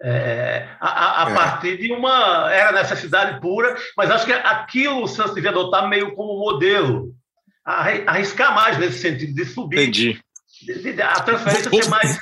[0.00, 1.34] É, a, a é.
[1.34, 6.14] partir de uma era necessidade pura, mas acho que aquilo o Santos devia adotar meio
[6.14, 7.12] como modelo,
[7.64, 9.80] arriscar mais nesse sentido de subir.
[9.80, 10.20] Entendi.
[10.62, 12.18] De, de, a transferência ser mais.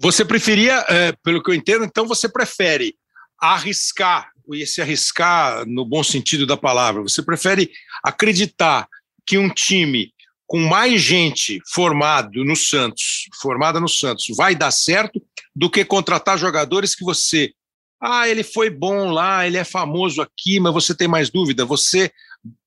[0.00, 2.94] Você preferia, é, pelo que eu entendo, então você prefere
[3.40, 7.70] arriscar, e se arriscar no bom sentido da palavra, você prefere
[8.02, 8.88] acreditar
[9.26, 10.12] que um time
[10.46, 15.22] com mais gente formado no Santos, formada no Santos, vai dar certo
[15.54, 17.52] do que contratar jogadores que você,
[18.00, 21.66] ah, ele foi bom lá, ele é famoso aqui, mas você tem mais dúvida.
[21.66, 22.10] Você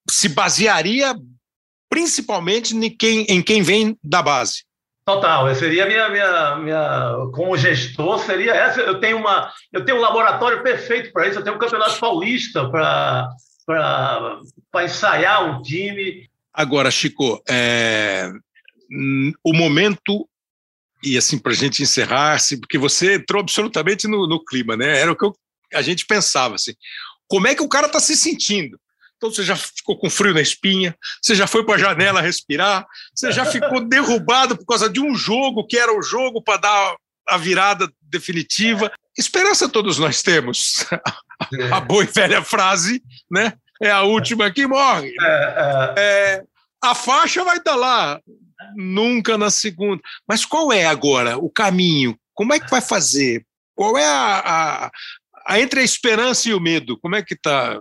[0.08, 1.16] se basearia
[1.90, 4.64] principalmente em quem, em quem vem da base.
[5.04, 8.80] Total, seria minha, minha, minha, como gestor, seria essa.
[8.80, 11.40] Eu tenho uma, eu tenho um laboratório perfeito para isso.
[11.40, 13.28] Eu tenho um campeonato paulista para
[14.84, 16.30] ensaiar um time.
[16.54, 18.30] Agora, Chico, é,
[19.42, 20.28] o momento,
[21.02, 25.00] e assim, para a gente encerrar, assim, porque você entrou absolutamente no, no clima, né?
[25.00, 25.34] Era o que eu,
[25.74, 26.74] a gente pensava, assim.
[27.26, 28.78] Como é que o cara está se sentindo?
[29.22, 32.84] Então você já ficou com frio na espinha, você já foi para a janela respirar,
[33.14, 36.96] você já ficou derrubado por causa de um jogo que era o jogo para dar
[37.28, 38.90] a virada definitiva.
[39.16, 40.84] Esperança todos nós temos.
[41.72, 43.00] A boa e velha frase,
[43.30, 43.52] né?
[43.82, 45.12] é a última que morre.
[45.20, 45.94] É, é.
[45.98, 46.42] É,
[46.82, 48.20] a faixa vai estar lá,
[48.76, 50.00] nunca na segunda.
[50.26, 52.16] Mas qual é agora o caminho?
[52.32, 53.44] Como é que vai fazer?
[53.74, 54.38] Qual é a,
[54.86, 54.90] a,
[55.46, 56.96] a entre a esperança e o medo?
[56.98, 57.78] Como é que está?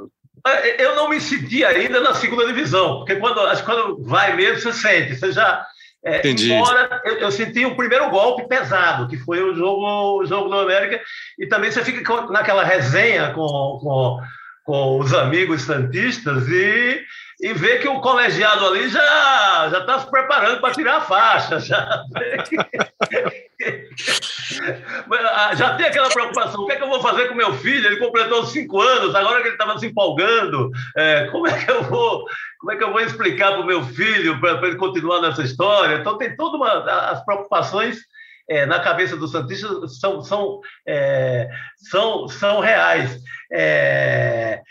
[0.48, 4.36] É, eu não me senti ainda na segunda divisão, porque quando, acho que quando vai
[4.36, 5.66] mesmo, você sente, você já.
[6.04, 6.52] É, Entendi.
[6.52, 10.60] Embora eu, eu, senti o primeiro golpe pesado, que foi o jogo, o jogo do
[10.60, 11.00] América,
[11.38, 13.46] e também você fica naquela resenha com,
[13.80, 14.20] com
[14.64, 17.04] com os amigos santistas e,
[17.42, 21.60] e ver que o colegiado ali já já está se preparando para tirar a faixa.
[21.60, 22.04] Já,
[25.56, 27.88] já tem aquela preocupação: o que é que eu vou fazer com meu filho?
[27.88, 31.84] Ele completou cinco anos, agora que ele estava se empolgando, é, como é que eu
[31.84, 32.26] vou.
[32.60, 35.96] Como é que eu vou explicar para o meu filho para ele continuar nessa história?
[35.96, 37.98] Então, tem todas as preocupações
[38.50, 41.50] é, na cabeça do Santista são, são, é,
[41.90, 43.20] são, são reais.
[43.52, 44.62] É,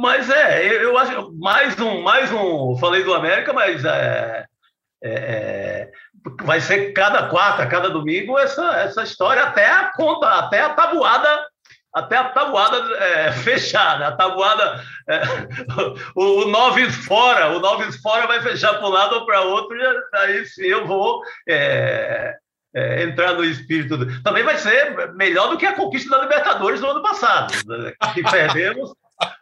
[0.00, 2.76] mas é, eu, eu, acho mais um, mais um.
[2.78, 4.44] Falei do América, mas é,
[5.02, 5.90] é, é,
[6.42, 11.52] vai ser cada quarta, cada domingo essa, essa história até a conta, até a tabuada
[11.94, 15.22] até a tabuada é, fechada, a tabuada, é,
[16.16, 19.76] o, o nove fora, o nove fora vai fechar para um lado ou para outro,
[20.14, 22.34] aí sim eu vou é,
[22.74, 23.96] é, entrar no espírito.
[23.96, 24.22] Do...
[24.22, 27.92] Também vai ser melhor do que a conquista da Libertadores no ano passado, né?
[28.14, 28.92] que perdemos.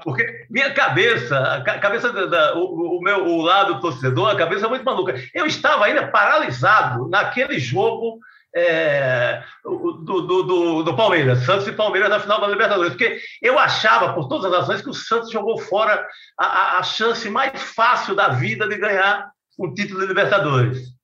[0.02, 4.68] Porque minha cabeça, a cabeça da, o, o, meu o lado torcedor, a cabeça é
[4.68, 5.14] muito maluca.
[5.34, 8.18] Eu estava ainda paralisado naquele jogo
[8.54, 13.58] é, do, do, do, do, Palmeiras, Santos e Palmeiras na final da Libertadores, porque eu
[13.58, 16.04] achava, por todas as razões, que o Santos jogou fora
[16.38, 20.99] a, a chance mais fácil da vida de ganhar um título de Libertadores.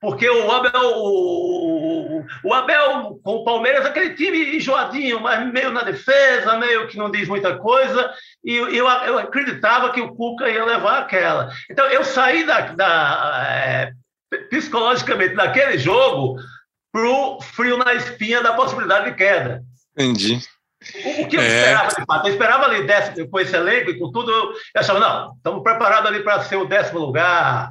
[0.00, 5.82] Porque o Abel, o, o Abel com o Palmeiras, aquele time enjoadinho, mas meio na
[5.82, 8.10] defesa, meio que não diz muita coisa,
[8.42, 11.52] e eu, eu acreditava que o Cuca ia levar aquela.
[11.70, 13.92] Então eu saí da, da é,
[14.48, 16.36] psicologicamente daquele jogo
[16.90, 19.62] pro frio na espinha da possibilidade de queda.
[19.94, 20.40] Entendi.
[21.20, 21.46] O, que eu é...
[21.46, 22.26] esperava, de fato?
[22.26, 26.08] Eu esperava ali décimo, com esse elenco e com tudo, eu achava, não, estamos preparados
[26.08, 27.70] ali para ser o décimo lugar,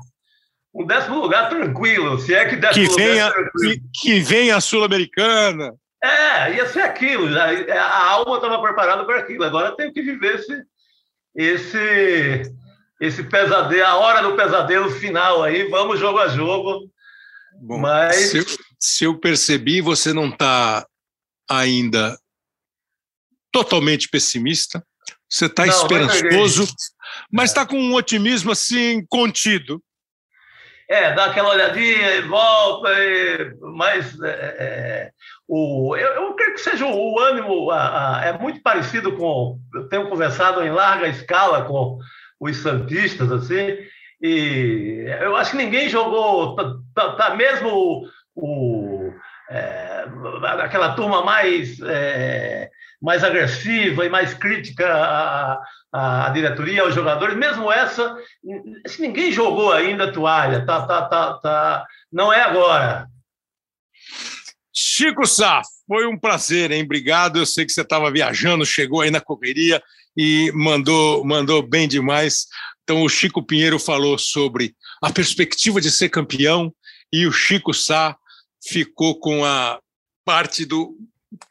[0.73, 4.61] um décimo lugar tranquilo, se é que décimo que venha, lugar que, que venha a
[4.61, 5.73] Sul-Americana.
[6.03, 7.27] É, ia ser aquilo.
[7.37, 9.43] A alma estava preparada para aquilo.
[9.43, 10.63] Agora tem que viver esse,
[11.35, 12.53] esse,
[13.01, 15.69] esse pesadelo, a hora do pesadelo final aí.
[15.69, 16.89] Vamos jogo a jogo.
[17.61, 18.15] Bom, Mas...
[18.15, 18.45] se, eu,
[18.79, 20.87] se eu percebi, você não está
[21.49, 22.17] ainda
[23.51, 24.85] totalmente pessimista.
[25.29, 26.67] Você está esperançoso,
[27.31, 29.83] mas está com um otimismo assim contido.
[30.89, 35.11] É, dá aquela olhadinha e volta, e, mas é, é,
[35.47, 39.59] o, eu, eu, creio que seja o, o ânimo, a, a, é muito parecido com.
[39.75, 41.99] Eu tenho conversado em larga escala com
[42.39, 43.77] os santistas, assim,
[44.19, 48.03] E eu acho que ninguém jogou, tá, tá, tá mesmo
[48.35, 49.13] o,
[49.51, 50.05] é,
[50.61, 52.69] aquela turma mais, é,
[53.01, 55.61] mais agressiva e mais crítica à,
[55.91, 58.17] à diretoria, aos jogadores, mesmo essa,
[58.99, 63.07] ninguém jogou ainda a toalha, tá, tá, tá, tá, não é agora.
[64.73, 66.83] Chico Sá, foi um prazer, hein?
[66.83, 67.39] Obrigado.
[67.39, 69.81] Eu sei que você estava viajando, chegou aí na correria
[70.15, 72.45] e mandou, mandou bem demais.
[72.83, 76.73] Então, o Chico Pinheiro falou sobre a perspectiva de ser campeão
[77.11, 78.15] e o Chico Sá
[78.63, 79.79] ficou com a
[80.23, 80.95] parte do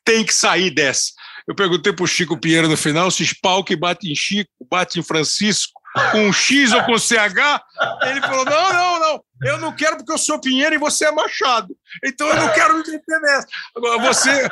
[0.04, 1.12] tem que sair dessa.
[1.48, 5.00] Eu perguntei para o Chico Pinheiro no final se pau que bate em Chico, bate
[5.00, 5.80] em Francisco,
[6.12, 7.62] com um X ou com CH?
[8.02, 11.10] Ele falou: não, não, não, eu não quero porque eu sou Pinheiro e você é
[11.10, 11.74] Machado.
[12.04, 13.46] Então eu não quero me meter nessa.
[13.74, 14.46] Agora você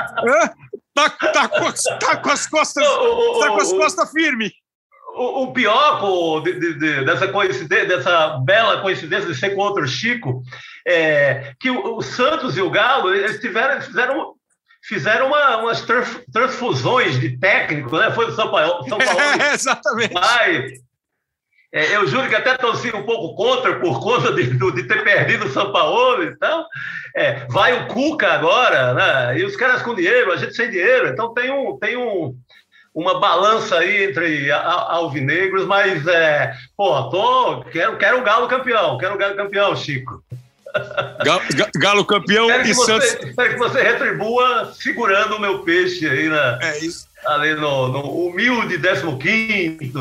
[0.94, 4.52] tá, tá, com, tá com as costas, tá com as costas firmes.
[5.18, 10.43] O, pior de, de, de, dessa coincidência, dessa bela coincidência de ser contra o Chico,
[10.86, 14.35] é que o, o Santos e o Galo eles tiveram, fizeram
[14.86, 15.84] fizeram uma, umas
[16.32, 18.10] transfusões de técnico, né?
[18.12, 18.88] Foi do São Paulo.
[18.88, 20.14] São Paulo é, exatamente.
[20.14, 20.72] Mas
[21.72, 25.46] é, eu juro que até torci um pouco contra por conta de, de ter perdido
[25.46, 26.22] o São Paulo.
[26.22, 26.64] Então,
[27.14, 29.38] é, vai o Cuca agora, né?
[29.38, 31.08] E os caras com dinheiro, a gente sem dinheiro.
[31.08, 32.34] Então tem um, tem um,
[32.94, 39.14] uma balança aí entre alvinegros, mas é, pô, tô, quero, quero o Galo campeão, quero
[39.14, 40.22] o Galo campeão, Chico.
[41.24, 41.43] Galo,
[41.77, 43.28] Galo campeão e você, Santos.
[43.28, 47.07] Espero que você retribua segurando o meu peixe aí na, é isso.
[47.27, 49.93] ali no, no humilde 15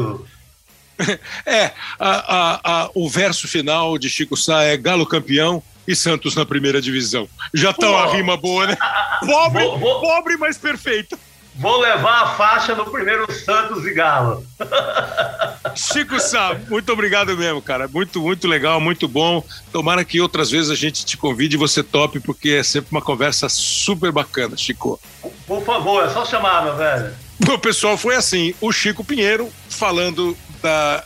[1.46, 6.36] É, a, a, a, o verso final de Chico Sá é Galo campeão e Santos
[6.36, 7.28] na primeira divisão.
[7.54, 8.78] Já tá uma rima boa, né?
[9.20, 11.18] Pobre, vou, vou, pobre, mas perfeita.
[11.57, 14.45] Vou levar a faixa no primeiro Santos e Galo.
[15.76, 17.88] Chico Sá, muito obrigado mesmo, cara.
[17.88, 19.44] Muito, muito legal, muito bom.
[19.72, 23.02] Tomara que outras vezes a gente te convide e você tope, porque é sempre uma
[23.02, 24.99] conversa super bacana, Chico.
[25.48, 27.14] Por favor, é só chamar, meu velho.
[27.53, 31.03] O pessoal foi assim, o Chico Pinheiro falando da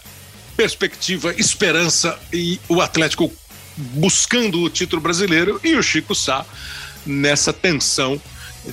[0.56, 3.32] perspectiva, esperança e o Atlético
[3.76, 6.46] buscando o título brasileiro e o Chico Sá
[7.06, 8.22] nessa tensão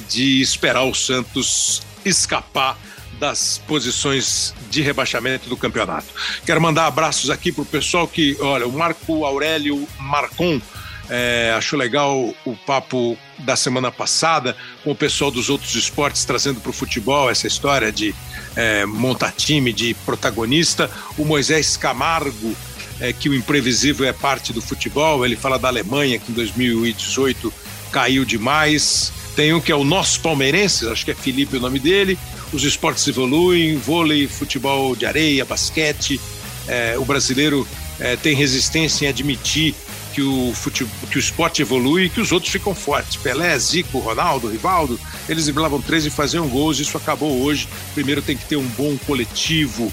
[0.08, 2.78] de esperar o Santos escapar
[3.18, 6.06] das posições de rebaixamento do campeonato.
[6.44, 10.60] Quero mandar abraços aqui para o pessoal que, olha, o Marco Aurélio Marcon
[11.08, 16.60] é, achou legal o papo da semana passada com o pessoal dos outros esportes trazendo
[16.60, 18.14] para o futebol essa história de
[18.54, 20.90] é, montar time, de protagonista.
[21.16, 22.54] O Moisés Camargo,
[23.00, 27.52] é, que o imprevisível é parte do futebol, ele fala da Alemanha que em 2018
[27.92, 29.12] caiu demais.
[29.36, 32.18] Tem um que é o nosso palmeirense, acho que é Felipe o nome dele.
[32.54, 36.18] Os esportes evoluem, vôlei, futebol de areia, basquete.
[36.66, 37.68] É, o brasileiro
[38.00, 39.74] é, tem resistência em admitir
[40.14, 43.16] que o, futebol, que o esporte evolui e que os outros ficam fortes.
[43.16, 44.98] Pelé, Zico, Ronaldo, Rivaldo,
[45.28, 46.78] eles driblavam três e faziam gols.
[46.78, 47.68] Isso acabou hoje.
[47.92, 49.92] Primeiro tem que ter um bom coletivo.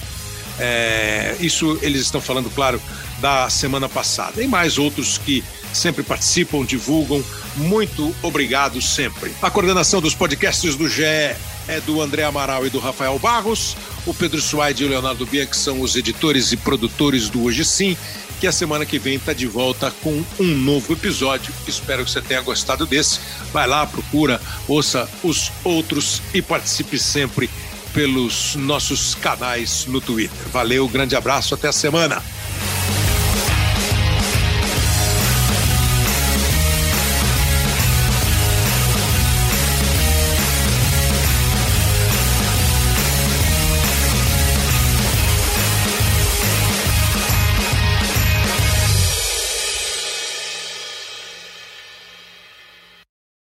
[0.58, 2.82] É, isso eles estão falando, claro,
[3.20, 4.42] da semana passada.
[4.42, 5.44] E mais outros que
[5.78, 7.24] sempre participam, divulgam.
[7.56, 9.32] Muito obrigado sempre.
[9.42, 13.76] A coordenação dos podcasts do GE é do André Amaral e do Rafael Barros.
[14.06, 17.98] O Pedro Suaide e o Leonardo Bianchi são os editores e produtores do Hoje Sim
[18.44, 21.54] que a semana que vem está de volta com um novo episódio.
[21.66, 23.22] Espero que você tenha gostado desse.
[23.54, 27.50] Vai lá, procura, ouça os outros e participe sempre
[27.94, 30.50] pelos nossos canais no Twitter.
[30.52, 32.22] Valeu, grande abraço, até a semana.